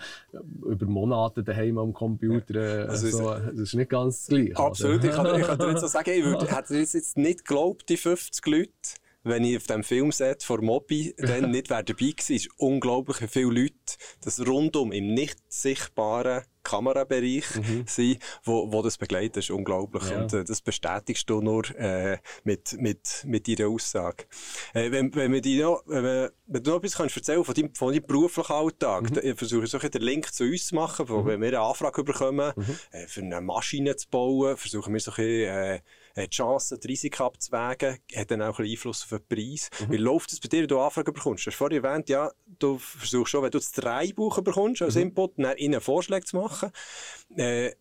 über 0.67 0.87
Monate 0.87 1.45
daheim 1.45 1.79
am 1.79 1.93
Computer, 1.93 2.55
äh, 2.55 2.89
also 2.89 3.09
so, 3.09 3.31
das 3.31 3.59
ist 3.59 3.75
nicht 3.75 3.91
ganz 3.91 4.27
das 4.27 4.29
Gleiche. 4.29 4.57
Absolut, 4.57 5.05
ich 5.05 5.11
kann, 5.11 5.41
ich 5.41 5.47
kann 5.47 5.59
dir 5.59 5.71
jetzt 5.71 5.81
so 5.83 5.87
sagen, 5.87 6.11
ich 6.11 6.25
würde, 6.25 6.47
hätte 6.47 6.75
jetzt 6.75 7.17
nicht 7.17 7.45
geglaubt, 7.45 7.89
die 7.89 7.97
50 7.97 8.47
Leute, 8.47 8.71
wenn 9.25 9.45
ich 9.45 9.57
auf 9.57 9.67
dem 9.67 9.85
Filmset 9.85 10.43
vor 10.43 10.63
Mobi 10.63 11.15
dann 11.17 11.51
nicht 11.51 11.71
dabei 11.71 11.87
war, 11.87 12.37
ist 12.37 12.49
unglaublich 12.57 13.19
viele 13.31 13.51
Leute, 13.51 13.75
das 14.23 14.47
rundum 14.47 14.93
im 14.93 15.15
nicht 15.15 15.39
sichtbaren 15.49 16.43
Kamerabereich 16.63 17.57
mhm. 17.57 17.85
sind, 17.87 18.23
wo, 18.45 18.73
wo 18.73 18.83
das 18.83 18.99
begleitet. 18.99 19.39
Das 19.39 19.45
ist 19.45 19.51
unglaublich. 19.51 20.09
Ja. 20.11 20.23
Und 20.23 20.33
äh, 20.33 20.45
das 20.45 20.61
bestätigst 20.61 21.29
du 21.29 21.41
nur 21.41 21.69
äh, 21.77 22.19
mit, 22.45 22.75
mit, 22.79 23.25
mit 23.27 23.49
deiner 23.49 23.69
Aussage. 23.69 24.25
Äh, 24.73 24.91
wenn, 24.91 25.15
wenn, 25.15 25.33
wir 25.33 25.41
die 25.41 25.61
noch, 25.61 25.83
wenn, 25.87 26.31
wenn 26.47 26.63
du 26.63 26.71
noch 26.71 26.79
etwas 26.79 26.97
kannst 26.97 27.17
erzählen 27.17 27.45
von 27.45 27.55
deinem, 27.55 27.75
von 27.75 27.93
deinem 27.93 28.07
beruflichen 28.07 28.53
Alltag, 28.53 29.11
mhm. 29.11 29.15
dann 29.15 29.37
versuche 29.37 29.65
ich 29.65 29.71
so 29.71 29.79
den 29.79 30.03
Link 30.03 30.33
zu 30.33 30.45
uns 30.45 30.69
zu 30.69 30.75
machen, 30.75 31.09
wo, 31.09 31.23
mhm. 31.23 31.27
wenn 31.27 31.41
wir 31.41 31.49
eine 31.49 31.61
Anfrage 31.61 32.05
bekommen, 32.05 32.53
mhm. 32.55 32.79
äh, 32.93 33.07
für 33.07 33.23
eine 33.23 33.41
Maschine 33.41 33.97
zu 33.97 34.09
bauen, 34.09 34.57
versuchen 34.57 34.93
wir 34.93 35.01
so 35.01 35.11
ein 35.11 35.17
bisschen, 35.17 35.49
äh, 35.49 35.81
die 36.17 36.29
Chancen, 36.29 36.81
die 36.81 36.89
Risiken 36.89 37.23
abzuwägen, 37.23 37.99
hat 38.15 38.31
dann 38.31 38.43
auch 38.43 38.59
ein 38.59 38.67
Einfluss 38.67 39.03
auf 39.03 39.19
den 39.19 39.27
Preis. 39.29 39.71
Mhm. 39.81 39.93
Wie 39.93 39.97
läuft 39.97 40.33
es 40.33 40.41
bei 40.41 40.49
dir, 40.49 40.63
wenn 40.63 40.69
du 40.69 40.81
Anfragen 40.81 41.13
bekommst? 41.13 41.47
Du 41.47 41.51
hast 41.51 41.57
vorhin 41.57 41.83
erwähnt, 41.83 42.09
ja, 42.09 42.31
du 42.59 42.79
versuchst 42.79 43.31
schon, 43.31 43.43
wenn 43.43 43.51
du 43.51 43.59
das 43.59 43.73
Drehbuch 43.73 44.41
bekommst 44.43 44.83
als 44.83 44.95
mhm. 44.95 45.03
Input, 45.03 45.39
dann 45.39 45.57
ihnen 45.57 45.81
Vorschläge 45.81 46.27
zu 46.27 46.37
machen. 46.37 46.71
Äh, 47.37 47.73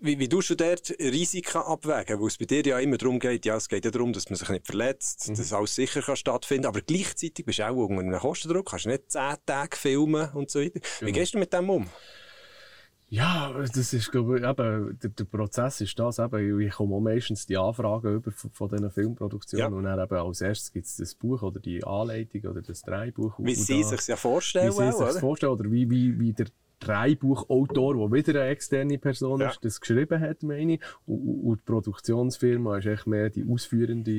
wie, 0.00 0.18
wie 0.18 0.28
tust 0.28 0.50
du 0.50 0.54
dort 0.54 0.90
Risiken 1.00 1.58
abwägen? 1.58 2.20
Weil 2.20 2.28
es 2.28 2.38
bei 2.38 2.44
dir 2.44 2.64
ja 2.64 2.78
immer 2.78 2.98
darum 2.98 3.18
geht, 3.18 3.44
ja, 3.44 3.56
es 3.56 3.68
geht 3.68 3.84
ja 3.84 3.90
darum, 3.90 4.12
dass 4.12 4.30
man 4.30 4.36
sich 4.36 4.48
nicht 4.48 4.66
verletzt, 4.66 5.28
mhm. 5.28 5.34
dass 5.34 5.52
alles 5.52 5.74
sicher 5.74 6.02
kann 6.02 6.16
stattfinden 6.16 6.66
aber 6.66 6.82
gleichzeitig 6.82 7.44
bist 7.44 7.58
du 7.58 7.68
auch 7.68 7.74
unter 7.74 8.02
einem 8.02 8.18
Kostendruck, 8.18 8.70
kannst 8.70 8.84
du 8.84 8.90
nicht 8.90 9.10
zehn 9.10 9.34
Tage 9.44 9.76
filmen 9.76 10.30
und 10.34 10.50
so 10.50 10.60
weiter. 10.60 10.80
Genau. 10.80 11.08
Wie 11.08 11.12
gehst 11.12 11.34
du 11.34 11.38
mit 11.38 11.52
dem 11.52 11.70
um? 11.70 11.90
Ja, 13.10 13.54
das 13.74 13.94
ist, 13.94 14.10
glaube 14.10 14.38
ich, 14.38 14.44
eben, 14.44 14.98
der, 14.98 15.10
der 15.10 15.24
Prozess 15.24 15.80
ist 15.80 15.98
das 15.98 16.18
eben, 16.18 16.60
ich 16.60 16.74
komme 16.74 17.00
meistens 17.00 17.46
die 17.46 17.56
Anfragen 17.56 18.16
über 18.16 18.30
von, 18.30 18.50
von 18.50 18.68
diesen 18.68 18.90
Filmproduktionen 18.90 19.72
ja. 19.72 19.76
und 19.76 19.84
dann 19.84 19.98
eben 19.98 20.14
als 20.14 20.42
erstes 20.42 20.72
gibt 20.72 20.86
es 20.86 20.96
das 20.96 21.14
Buch 21.14 21.42
oder 21.42 21.58
die 21.58 21.82
Anleitung 21.82 22.50
oder 22.50 22.60
das 22.60 22.82
Dreibuch. 22.82 23.34
Wie 23.38 23.54
sie 23.54 23.82
sich 23.82 24.06
ja 24.06 24.16
vorstellen, 24.16 24.72
Wie 24.72 24.92
sie 24.92 24.92
sich 24.92 25.20
vorstellen 25.20 25.52
oder 25.52 25.70
wie, 25.70 25.88
wie, 25.88 26.18
wie 26.20 26.32
der 26.34 26.46
Dreibuchautor, 26.80 27.94
der 27.96 28.12
wieder 28.12 28.40
eine 28.40 28.50
externe 28.50 28.98
Person 28.98 29.40
ja. 29.40 29.48
ist, 29.48 29.64
das 29.64 29.80
geschrieben 29.80 30.20
hat, 30.20 30.42
meine 30.42 30.74
ich. 30.74 30.80
Und, 31.06 31.44
und 31.44 31.60
die 31.60 31.64
Produktionsfirma 31.64 32.78
ist 32.78 32.86
echt 32.86 33.06
mehr 33.06 33.30
die 33.30 33.44
ausführende 33.48 34.12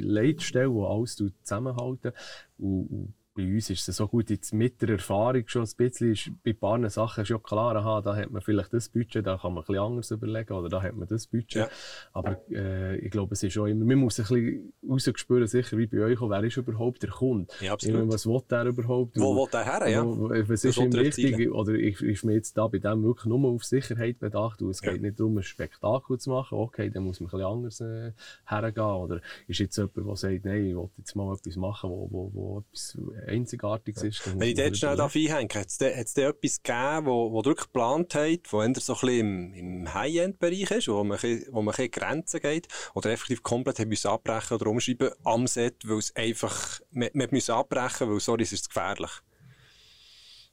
Leitstelle, 0.00 0.70
die 0.70 0.80
alles 0.80 1.16
zusammenhalten. 1.16 2.12
Und, 2.58 2.86
und 2.86 3.14
bei 3.34 3.42
uns 3.42 3.68
ist 3.68 3.88
es 3.88 3.96
so 3.96 4.06
gut, 4.06 4.30
jetzt 4.30 4.54
mit 4.54 4.80
der 4.80 4.90
Erfahrung 4.90 5.42
schon 5.46 5.62
ein 5.62 5.70
bisschen, 5.76 6.12
ist 6.12 6.30
bei 6.44 6.52
ein 6.52 6.58
paar 6.58 6.90
Sachen 6.90 7.26
schon 7.26 7.42
klar, 7.42 7.74
aha, 7.74 8.00
da 8.00 8.14
hat 8.14 8.30
man 8.30 8.40
vielleicht 8.40 8.72
das 8.72 8.88
Budget, 8.88 9.26
da 9.26 9.36
kann 9.36 9.54
man 9.54 9.62
ein 9.62 9.66
bisschen 9.66 9.82
anders 9.82 10.10
überlegen, 10.12 10.52
oder 10.52 10.68
da 10.68 10.82
hat 10.82 10.94
man 10.94 11.08
das 11.08 11.26
Budget. 11.26 11.54
Ja. 11.54 11.68
Aber 12.12 12.40
äh, 12.50 12.96
ich 12.98 13.10
glaube, 13.10 13.34
es 13.34 13.42
ist 13.42 13.52
schon 13.52 13.68
immer, 13.68 13.84
man 13.84 13.98
muss 13.98 14.20
ein 14.20 14.26
bisschen 14.26 14.72
rausgespüren, 14.88 15.48
sicher 15.48 15.76
wie 15.76 15.86
bei 15.86 15.98
euch, 16.04 16.20
auch, 16.20 16.30
wer 16.30 16.44
ist 16.44 16.56
überhaupt 16.56 17.02
der 17.02 17.10
Kunde? 17.10 17.52
Ja, 17.60 17.72
absolut. 17.72 18.12
was 18.12 18.24
will 18.26 18.40
der 18.48 18.66
überhaupt? 18.66 19.18
Wo 19.18 19.34
will 19.34 19.48
der 19.52 19.64
her, 19.64 19.88
ja? 19.88 20.04
Was 20.04 20.64
ist 20.64 20.78
ihm 20.78 20.92
wichtig? 20.92 21.50
Oder 21.50 21.74
ist, 21.74 22.02
ist 22.02 22.24
mir 22.24 22.34
jetzt 22.34 22.56
da 22.56 22.68
bei 22.68 22.78
dem 22.78 23.02
wirklich 23.02 23.26
nur 23.26 23.48
auf 23.50 23.64
Sicherheit 23.64 24.20
bedacht? 24.20 24.62
Und 24.62 24.70
es 24.70 24.80
geht 24.80 24.96
ja. 24.96 25.02
nicht 25.02 25.18
darum, 25.18 25.36
ein 25.38 25.42
Spektakel 25.42 26.18
zu 26.18 26.30
machen, 26.30 26.56
okay, 26.58 26.88
dann 26.88 27.02
muss 27.02 27.20
man 27.20 27.28
ein 27.28 27.30
bisschen 27.32 27.46
anders 27.46 27.80
äh, 27.80 28.12
hergehen. 28.46 28.84
Oder 28.84 29.20
ist 29.48 29.58
jetzt 29.58 29.76
jemand, 29.76 29.96
der 29.96 30.16
sagt, 30.16 30.44
nein, 30.44 30.66
ich 30.66 30.76
will 30.76 30.90
jetzt 30.98 31.16
mal 31.16 31.34
etwas 31.34 31.56
machen, 31.56 31.90
wo, 31.90 32.08
wo, 32.10 32.30
wo 32.32 32.58
etwas 32.60 32.96
Einzigartiges 33.28 34.02
ist. 34.02 34.38
Wenn 34.38 34.48
ich 34.48 34.54
dort 34.54 34.76
schnell 34.76 35.00
einhänge, 35.00 35.54
hat 35.54 35.66
es 35.68 35.78
da 35.78 35.86
etwas 35.86 36.62
gegeben, 36.62 37.06
wo, 37.06 37.32
wo 37.32 37.44
wirklich 37.44 37.66
geplant 37.66 38.14
hast, 38.14 38.52
wo 38.52 38.62
eher 38.62 38.74
so 38.74 38.94
ein 38.94 39.00
bisschen 39.00 39.08
im, 39.08 39.54
im 39.54 39.94
High-End-Bereich 39.94 40.70
ist, 40.70 40.88
wo 40.88 41.02
man, 41.04 41.18
wo 41.50 41.62
man 41.62 41.74
ein 41.74 41.90
Grenzen 41.90 42.40
geht, 42.40 42.68
oder 42.94 43.10
effektiv 43.10 43.42
komplett 43.42 43.78
haben 43.78 43.88
müssen 43.88 44.08
abbrechen 44.08 44.54
oder 44.54 44.66
umschreiben 44.66 45.10
am 45.24 45.46
Set, 45.46 45.88
weil 45.88 45.98
es 45.98 46.14
einfach, 46.16 46.80
man, 46.90 47.10
man 47.14 47.28
müssen 47.30 47.52
abbrechen, 47.52 48.10
weil, 48.10 48.20
sorry, 48.20 48.42
es 48.42 48.52
ist 48.52 48.68
gefährlich. 48.68 49.10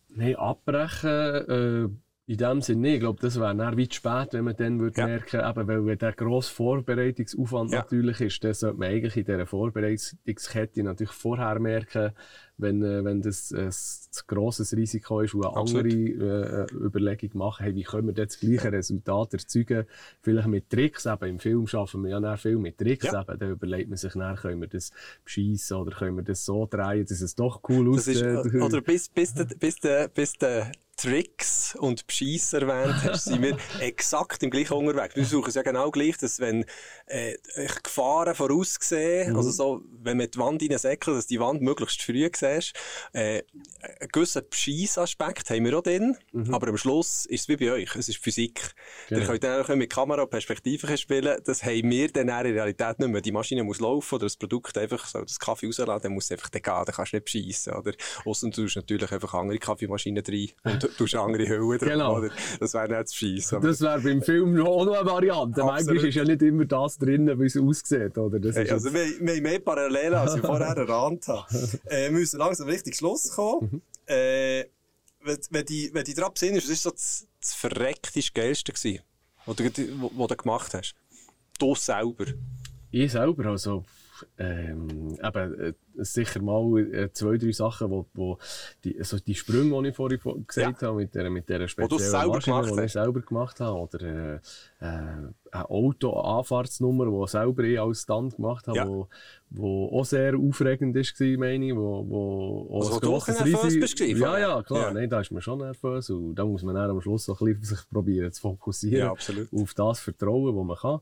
Nein, 0.10 0.36
abbrechen, 0.36 1.10
äh, 1.10 1.90
in 2.32 2.38
dem 2.38 2.62
Sinne 2.62 2.82
nicht. 2.82 2.94
Ich 2.94 3.00
glaube, 3.02 3.20
das 3.22 3.38
wäre 3.38 3.54
dann 3.54 3.78
weit 3.78 3.94
spät, 3.94 4.30
wenn 4.32 4.46
man 4.46 4.56
dann 4.56 4.80
würde 4.80 5.02
ja. 5.02 5.06
merken, 5.06 5.42
eben, 5.42 5.68
weil 5.68 5.86
wenn 5.86 5.98
der 5.98 6.14
grosse 6.14 6.54
Vorbereitungsaufwand 6.54 7.72
ja. 7.72 7.80
natürlich 7.80 8.22
ist, 8.22 8.42
dann 8.46 8.54
sollte 8.54 8.78
man 8.78 8.88
eigentlich 8.88 9.18
in 9.18 9.26
dieser 9.26 9.46
Vorbereitungskette 9.46 10.82
natürlich 10.82 11.12
vorher 11.12 11.60
merken, 11.60 12.14
wenn, 12.56 12.82
äh, 12.84 13.04
wenn 13.04 13.22
das 13.22 13.52
ein 13.52 13.70
grosses 14.28 14.74
Risiko 14.78 15.20
ist 15.20 15.34
und 15.34 15.46
eine 15.46 15.58
Absolut. 15.58 15.92
andere 15.92 16.68
äh, 16.72 16.74
Überlegung 16.74 17.32
machen, 17.34 17.64
hey, 17.64 17.76
wie 17.76 17.84
können 17.84 18.08
wir 18.08 18.14
das 18.14 18.40
gleiche 18.40 18.72
Resultat 18.72 19.34
erzeugen, 19.34 19.86
vielleicht 20.22 20.48
mit 20.48 20.70
Tricks, 20.70 21.06
eben 21.08 21.26
im 21.26 21.40
Film 21.40 21.68
schaffen 21.68 22.02
wir 22.04 22.12
ja 22.12 22.38
viel 22.38 22.58
mit 22.58 22.78
Tricks, 22.78 23.08
ja. 23.12 23.24
eben, 23.24 23.40
dann 23.40 23.52
überlegt 23.52 23.90
man 23.90 23.98
sich 23.98 24.14
dann, 24.14 24.38
können 24.38 24.62
wir 24.62 24.70
das 24.70 24.92
beschießen 25.26 25.76
oder 25.76 25.92
können 25.92 26.16
wir 26.16 26.24
das 26.24 26.46
so 26.46 26.66
drehen, 26.66 27.06
dass 27.06 27.20
es 27.20 27.36
doch 27.36 27.62
cool 27.68 27.90
aussieht. 27.90 28.24
Oder 28.24 28.80
bis, 28.80 29.10
bis, 29.10 29.34
bis, 29.34 29.48
bis, 29.58 29.80
bis, 29.82 30.10
bis 30.14 30.34
der 30.38 30.72
Tricks 31.02 31.76
und 31.80 32.06
Bescheiss 32.06 32.54
erwähnt 32.54 32.96
hast, 33.04 33.26
sind 33.26 33.42
wir 33.42 33.58
exakt 33.80 34.44
im 34.44 34.52
gleichen 34.52 34.74
unterwegs. 34.74 35.16
Wir 35.16 35.26
suchen 35.26 35.50
es 35.50 35.56
ja 35.56 35.64
genau 35.64 35.90
gleich, 35.90 36.16
dass 36.18 36.40
wenn 36.40 36.64
äh, 37.08 37.34
Gefahren 37.82 38.36
vorausgesehen, 38.36 39.32
mhm. 39.32 39.36
also 39.36 39.50
so, 39.50 39.82
wenn 40.04 40.18
man 40.18 40.30
die 40.30 40.38
Wand 40.38 40.62
reinsäckelt, 40.62 41.18
dass 41.18 41.26
die 41.26 41.40
Wand 41.40 41.64
möglichst 41.64 42.04
früh 42.04 42.30
siehst, 42.36 42.74
äh, 43.14 43.42
einen 43.82 44.10
gewissen 44.12 44.44
Bescheissaspekt 44.48 45.50
haben 45.50 45.66
wir 45.66 45.80
auch 45.80 45.82
drin, 45.82 46.18
mhm. 46.34 46.54
aber 46.54 46.68
am 46.68 46.78
Schluss 46.78 47.26
ist 47.26 47.42
es 47.42 47.48
wie 47.48 47.58
bei 47.58 47.72
euch, 47.72 47.96
es 47.96 48.08
ist 48.08 48.20
Physik. 48.20 48.76
Genau. 49.10 49.22
Ihr 49.22 49.28
könnt 49.28 49.44
dann 49.44 49.64
auch 49.64 49.70
mit 49.70 49.90
Kamera 49.92 50.22
und 50.22 50.30
Perspektiven 50.30 50.96
spielen, 50.98 51.42
das 51.44 51.64
haben 51.64 51.90
wir 51.90 52.12
dann 52.12 52.30
in 52.30 52.54
Realität 52.54 53.00
nicht 53.00 53.10
mehr. 53.10 53.22
Die 53.22 53.32
Maschine 53.32 53.64
muss 53.64 53.80
laufen 53.80 54.16
oder 54.16 54.28
das 54.28 54.38
Produkt 54.38 54.78
einfach 54.78 55.08
so 55.08 55.22
das 55.22 55.40
Kaffee 55.40 55.66
rausladen, 55.66 56.04
dann 56.04 56.14
muss 56.14 56.26
es 56.26 56.32
einfach 56.34 56.52
gehen, 56.52 56.62
dann 56.64 56.86
kannst 56.86 57.14
du 57.14 57.18
nicht 57.18 57.26
bescheissen, 57.26 57.74
oder? 57.74 57.94
Aussen 58.24 58.52
du 58.52 58.68
natürlich 58.76 59.12
einfach 59.12 59.34
andere 59.34 59.58
Kaffeemaschinen 59.58 60.24
rein 60.24 60.50
und 60.64 60.91
du 60.98 61.06
hast 61.06 61.16
andere 61.16 61.48
Hülle 61.48 61.78
drauf, 61.78 61.90
genau. 61.90 62.18
oder? 62.18 62.30
Das 62.60 62.74
wäre 62.74 62.90
nicht 62.90 63.08
zu 63.10 63.18
scheissen. 63.18 63.62
Das 63.62 63.82
wäre 63.82 64.00
beim 64.00 64.22
Film 64.22 64.62
auch 64.62 64.86
noch 64.86 64.94
eine 64.94 65.06
Variante. 65.06 65.64
Manchmal 65.64 65.98
ist 65.98 66.16
ja 66.16 66.24
nicht 66.24 66.42
immer 66.42 66.66
das 66.66 66.98
drin, 66.98 67.28
wie 67.40 67.46
es 67.46 67.58
aussieht, 67.58 68.18
oder? 68.18 68.40
Das 68.40 68.56
hey, 68.56 68.70
also 68.70 68.94
wir, 68.94 69.06
wir 69.20 69.36
haben 69.36 69.44
mehr 69.44 69.60
Parallelen, 69.60 70.14
als 70.14 70.36
ich 70.36 70.42
vorher 70.42 70.76
erahnt 70.76 71.28
habe. 71.28 71.46
Äh, 71.86 72.06
wir 72.06 72.20
müssen 72.20 72.40
langsam 72.40 72.68
richtig 72.68 72.96
Schluss 72.96 73.32
kommen. 73.32 73.70
Mhm. 73.72 73.82
Äh, 74.06 74.66
wenn, 75.24 75.38
wenn, 75.50 75.66
die, 75.66 75.90
wenn 75.94 76.04
die 76.04 76.14
drauf 76.14 76.34
sind, 76.36 76.56
was 76.56 76.68
war 76.70 76.76
so 76.76 76.92
das, 76.92 77.28
das 77.40 77.54
verrecktisch 77.54 78.34
Geilste 78.34 78.72
gewesen, 78.72 79.02
was 79.46 79.56
du, 79.56 79.64
was 79.64 80.28
du 80.28 80.36
gemacht 80.36 80.74
hast? 80.74 80.96
Du 81.60 81.76
selber. 81.76 82.26
Ich 82.92 83.12
selber, 83.12 83.46
also, 83.46 83.86
ähm, 84.38 85.18
eben, 85.22 85.60
äh, 85.60 85.74
sicher 85.98 86.42
mal 86.42 86.80
äh, 86.94 87.12
zwei, 87.12 87.38
drei 87.38 87.52
Sachen, 87.52 87.92
wo, 87.92 88.06
wo 88.14 88.38
die, 88.84 88.98
also 88.98 89.18
die 89.20 89.36
Sprünge, 89.36 89.82
die 89.82 89.90
ich 89.90 89.96
vorhin 89.96 90.20
gesagt 90.48 90.82
ja. 90.82 90.88
habe, 90.88 90.98
mit 90.98 91.16
der, 91.16 91.30
mit 91.30 91.50
der 91.50 91.68
speziellen 91.68 92.28
Maschine, 92.30 92.76
die 92.76 92.84
ich 92.84 92.92
selber 92.92 93.22
gemacht 93.22 93.60
habe, 93.60 93.80
oder 93.80 94.02
äh, 94.02 94.36
äh, 94.36 94.40
eine 95.52 95.70
Auto-Anfahrtsnummer, 95.70 97.06
die 97.06 97.32
selber 97.32 97.64
ich 97.64 97.80
als 97.80 98.02
Stand 98.02 98.36
gemacht 98.36 98.68
habe, 98.68 98.78
ja. 98.78 98.88
wo, 98.88 99.08
wo 99.50 100.00
auch 100.00 100.06
sehr 100.06 100.36
aufregend 100.36 100.96
war, 100.96 101.38
meine 101.38 101.66
ich, 101.66 101.76
wo, 101.76 102.06
wo 102.08 102.68
auch 102.72 102.86
also, 102.86 102.94
ein 102.94 103.00
grosses 103.00 103.46
Risiko... 103.46 104.04
Ja, 104.04 104.40
ja, 104.40 104.64
klar, 104.64 104.88
ja. 104.88 104.94
Nein, 104.94 105.10
da 105.10 105.22
ist 105.22 105.32
man 105.32 105.42
schon 105.42 105.60
nervös 105.60 106.10
und 106.10 106.36
da 106.36 106.46
muss 106.46 106.64
man 106.64 106.76
dann 106.76 106.90
am 106.90 107.02
Schluss 107.02 107.26
so 107.26 107.34
ein 107.34 107.46
bisschen 107.46 107.64
sich 107.78 107.90
probieren 107.90 108.32
zu 108.32 108.42
fokussieren, 108.42 109.00
ja, 109.00 109.12
auf 109.12 109.74
das 109.74 110.00
Vertrauen, 110.00 110.56
das 110.56 110.66
man 110.66 110.78
kann. 110.78 111.00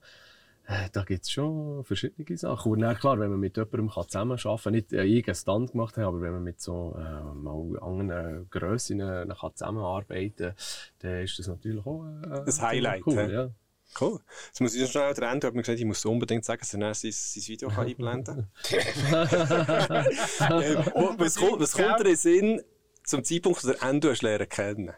Äh, 0.69 0.89
da 0.91 1.03
gibt 1.03 1.23
es 1.23 1.31
schon 1.31 1.83
verschiedene 1.83 2.37
Sachen. 2.37 2.71
Und 2.71 2.81
dann, 2.81 2.95
klar, 2.95 3.19
wenn 3.19 3.31
man 3.31 3.39
mit 3.39 3.57
jemandem 3.57 3.89
zusammenarbeiten 3.89 4.63
kann, 4.63 4.73
nicht 4.73 4.93
äh, 4.93 4.99
einen 4.99 5.35
Stand 5.35 5.71
gemacht 5.71 5.97
haben, 5.97 6.03
aber 6.03 6.21
wenn 6.21 6.33
man 6.33 6.43
mit 6.43 6.61
so 6.61 6.95
äh, 6.95 7.33
mal 7.33 7.79
anderen 7.81 8.47
Grössen 8.51 8.99
äh, 8.99 9.25
zusammenarbeiten 9.55 10.35
kann, 10.37 10.55
dann 10.99 11.23
ist 11.23 11.39
das 11.39 11.47
natürlich 11.47 11.83
auch 11.83 12.05
äh, 12.05 12.45
das 12.45 12.61
Highlight. 12.61 13.01
Cool, 13.03 13.31
ja. 13.31 13.49
Cool. 13.99 14.19
Jetzt 14.45 14.61
muss 14.61 14.75
ich 14.75 14.83
noch 14.83 14.91
schnell 14.91 15.11
dran, 15.15 15.41
hat 15.41 15.55
mir 15.55 15.63
gesagt, 15.63 15.79
ich 15.79 15.85
muss 15.85 16.05
unbedingt 16.05 16.45
sagen, 16.45 16.59
dass 16.59 16.75
er 16.75 16.93
sein, 16.93 17.11
sein 17.11 17.43
Video 17.47 17.69
kann 17.69 17.87
einblenden 17.87 18.47
kann. 18.61 18.77
Äh, 20.39 20.75
was, 21.17 21.35
kommt, 21.35 21.59
was 21.59 21.71
kommt 21.71 21.99
dir 21.99 22.01
in 22.01 22.05
den 22.05 22.15
Sinn 22.15 22.61
zum 23.03 23.23
Zeitpunkt, 23.23 23.63
wo 23.63 23.71
der 23.71 23.81
Endo 23.81 24.13
lernen 24.21 24.47
kennen? 24.47 24.93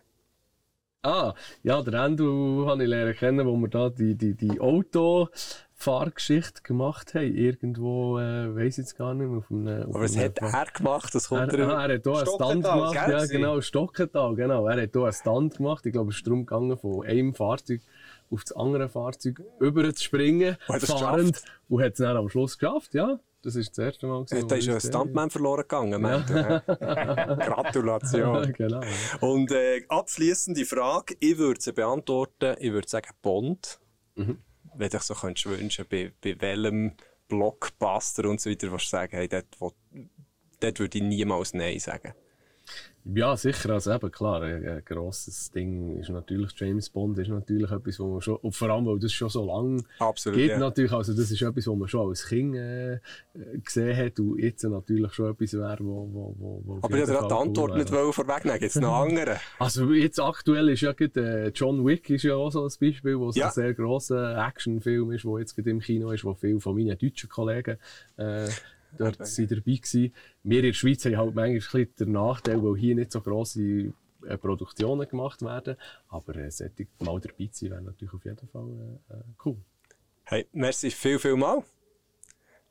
Ah, 1.04 1.34
ja, 1.64 1.82
der 1.82 1.96
Endo 1.96 2.68
habe 2.68 2.84
ich 2.84 2.90
lernen 2.90 3.16
kennen, 3.16 3.48
wo 3.48 3.58
wir 3.58 3.70
da 3.70 3.90
die, 3.90 4.14
die, 4.14 4.36
die 4.36 4.60
Autofahrgeschichte 4.60 6.62
gemacht 6.62 7.16
haben. 7.16 7.36
Irgendwo, 7.36 8.20
äh, 8.20 8.56
weiss 8.56 8.78
ich 8.78 8.84
jetzt 8.84 9.00
gar 9.00 9.16
nicht 9.16 9.28
mehr. 9.28 9.40
Auf 9.40 9.50
einem, 9.50 9.82
auf 9.82 9.96
Aber 9.96 10.04
was 10.04 10.16
hat 10.16 10.38
er 10.38 10.66
gemacht? 10.66 11.16
Das 11.16 11.30
kommt 11.30 11.54
er, 11.54 11.70
ah, 11.70 11.88
er 11.88 11.96
hat 11.96 12.04
hier 12.04 12.16
einen 12.16 12.28
Stand 12.28 12.64
gemacht. 12.64 12.94
Ja, 12.94 13.26
genau, 13.26 13.62
Stockental, 13.62 14.36
genau. 14.36 14.68
Er 14.68 14.80
hat 14.80 14.92
hier 14.94 15.04
einen 15.04 15.14
Stand 15.14 15.58
gemacht. 15.58 15.84
Ich 15.88 15.94
glaube, 15.94 16.12
es 16.12 16.18
ist 16.18 16.28
darum 16.28 16.46
gegangen, 16.46 16.78
von 16.78 17.04
einem 17.04 17.34
Fahrzeug 17.34 17.82
auf 18.30 18.44
das 18.44 18.56
andere 18.56 18.88
Fahrzeug 18.88 19.42
über 19.60 19.92
zu 19.96 20.04
springen, 20.04 20.56
fahrend. 20.68 21.42
Und 21.68 21.84
hat 21.84 21.94
es 21.94 21.98
dann 21.98 22.16
am 22.16 22.30
Schluss 22.30 22.60
geschafft, 22.60 22.94
ja. 22.94 23.20
Das 23.44 23.56
ist 23.56 23.76
das 23.76 23.86
erste 23.86 24.06
Mal. 24.06 24.24
Gewesen, 24.24 24.48
da 24.48 24.56
ist 24.56 24.70
ein 24.70 24.80
Stuntman 24.80 25.30
verloren 25.30 25.62
gegangen. 25.62 26.04
Ja. 26.04 26.60
Gratulation. 27.36 28.54
genau. 28.54 28.82
Und 29.20 29.52
äh, 29.52 29.84
abschließende 29.88 30.64
Frage, 30.66 31.16
ich 31.20 31.38
würde 31.38 31.60
sie 31.60 31.74
beantworten, 31.74 32.56
ich 32.60 32.72
würde 32.72 32.88
sagen 32.88 33.10
Bond. 33.22 33.80
Mhm. 34.16 34.38
Wenn 34.76 34.90
du 34.90 34.98
dich 34.98 35.02
so 35.02 35.16
könntest 35.16 35.48
wünschen, 35.48 35.86
bei, 35.90 36.14
bei 36.22 36.40
welchem 36.40 36.94
Blockbuster 37.28 38.30
und 38.30 38.40
so 38.40 38.50
weiter, 38.50 38.72
was 38.72 38.90
sagen, 38.90 39.16
hey, 39.16 39.28
dort, 39.28 39.48
wo, 39.58 39.72
dort 40.60 40.80
würde 40.80 40.98
ich 40.98 41.04
niemals 41.04 41.54
Nein 41.54 41.80
sagen. 41.80 42.14
Ja, 43.06 43.36
sicher. 43.36 43.72
Also 43.72 43.94
eben, 43.94 44.12
klar, 44.12 44.44
ein, 44.44 44.68
ein 44.68 44.86
grosses 44.86 45.52
Ding 45.52 46.00
ist 46.00 46.10
natürlich 46.10 46.52
James 46.56 46.90
Bond, 46.90 47.18
ist 47.18 47.30
natürlich 47.30 47.72
etwas, 47.72 48.00
wo 48.00 48.08
man 48.08 48.22
schon, 48.22 48.36
und 48.36 48.56
vor 48.56 48.70
allem, 48.70 48.86
weil 48.86 49.00
das 49.00 49.12
schon 49.12 49.30
so 49.30 49.46
lange 49.46 49.84
Absolut, 50.00 50.38
geht 50.38 50.52
ja. 50.52 50.60
natürlich, 50.60 50.92
also 50.92 51.14
das 51.14 51.32
ist 51.32 51.42
etwas, 51.42 51.68
was 51.68 51.76
man 51.76 51.88
schon 51.88 52.10
als 52.10 52.28
Kind 52.28 52.56
äh, 52.56 53.00
gesehen 53.64 53.98
hat 53.98 54.20
und 54.20 54.40
jetzt 54.40 54.64
natürlich 54.64 55.14
schon 55.14 55.32
etwas 55.32 55.54
wäre, 55.54 55.80
wo, 55.80 56.10
wo, 56.12 56.36
wo, 56.38 56.62
wo 56.64 56.80
Aber 56.82 56.98
ich 56.98 57.10
habe 57.10 57.28
die 57.28 57.34
Antwort 57.34 57.72
cool 57.72 57.78
nicht 57.78 57.90
vorwegnehmen, 57.90 58.60
gibt 58.60 58.76
es 58.76 58.82
noch 58.82 59.02
andere? 59.02 59.40
also 59.60 59.92
jetzt 59.92 60.20
aktuell 60.20 60.70
ist 60.70 60.82
ja 60.82 60.94
gerade, 60.94 61.48
äh, 61.48 61.52
John 61.56 61.86
Wick 61.86 62.10
ist 62.12 62.24
ja 62.24 62.36
auch 62.36 62.52
so 62.52 62.64
ein 62.64 62.72
Beispiel, 62.80 63.18
wo 63.18 63.30
es 63.30 63.36
ja. 63.36 63.48
ein 63.48 63.52
sehr 63.52 63.74
grosser 63.74 64.48
Actionfilm 64.48 65.12
ist, 65.12 65.26
der 65.26 65.40
jetzt 65.40 65.56
gerade 65.56 65.72
im 65.72 65.80
Kino 65.80 66.12
ist, 66.12 66.24
wo 66.24 66.36
viele 66.36 66.60
von 66.60 66.76
meinen 66.76 66.98
deutschen 66.98 67.30
Kollegen 67.30 67.78
äh, 68.18 68.48
dort 68.98 69.16
okay. 69.16 69.26
sind 69.26 69.52
dabei 69.52 69.62
gewesen. 69.62 70.14
Wir 70.44 70.60
in 70.60 70.66
der 70.66 70.74
Schweiz 70.74 71.06
haben 71.06 71.18
halt 71.18 71.36
manchmal 71.36 71.86
den 71.86 72.12
Nachteil, 72.12 72.64
weil 72.64 72.76
hier 72.78 72.96
nicht 72.96 73.12
so 73.12 73.22
grosse 73.22 73.94
äh, 74.26 74.38
Produktionen 74.38 75.08
gemacht 75.08 75.42
werden. 75.42 75.76
Aber 76.08 76.36
äh, 76.36 76.52
sollte 76.52 76.88
mal 77.00 77.20
dabei 77.20 77.50
sein, 77.52 77.72
wäre 77.72 77.82
natürlich 77.82 78.14
auf 78.14 78.26
jeden 78.26 78.48
Fall 78.48 79.00
äh, 79.10 79.14
äh 79.14 79.24
cool. 79.46 79.58
Hey, 80.24 80.48
merci 80.54 80.92
viel, 80.92 81.20
viel 81.20 81.36
mal. 81.36 81.64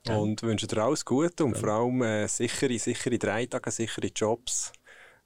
Ja. 0.06 0.16
Und 0.16 0.42
wünsche 0.42 0.66
dir 0.66 0.82
alles 0.82 1.04
Gute 1.04 1.44
und 1.44 1.54
ja. 1.54 1.58
vor 1.58 1.68
allem 1.68 2.02
äh, 2.02 2.26
sichere, 2.26 2.78
sichere 2.78 3.18
drei 3.18 3.46
Tage, 3.46 3.70
sichere 3.70 4.06
Jobs 4.14 4.72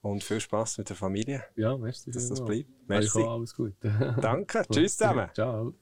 und 0.02 0.24
viel 0.24 0.40
Spaß 0.40 0.78
mit 0.78 0.88
der 0.88 0.96
Familie. 0.96 1.44
Ja, 1.54 1.76
merci. 1.76 2.10
Dass 2.10 2.28
das 2.28 2.44
bleibt. 2.44 2.68
Merci. 2.88 3.22
Alles 3.22 3.54
gut. 3.54 3.74
Danke. 4.20 4.64
Tschüss 4.72 4.96
zusammen. 4.96 5.28
Ciao. 5.32 5.74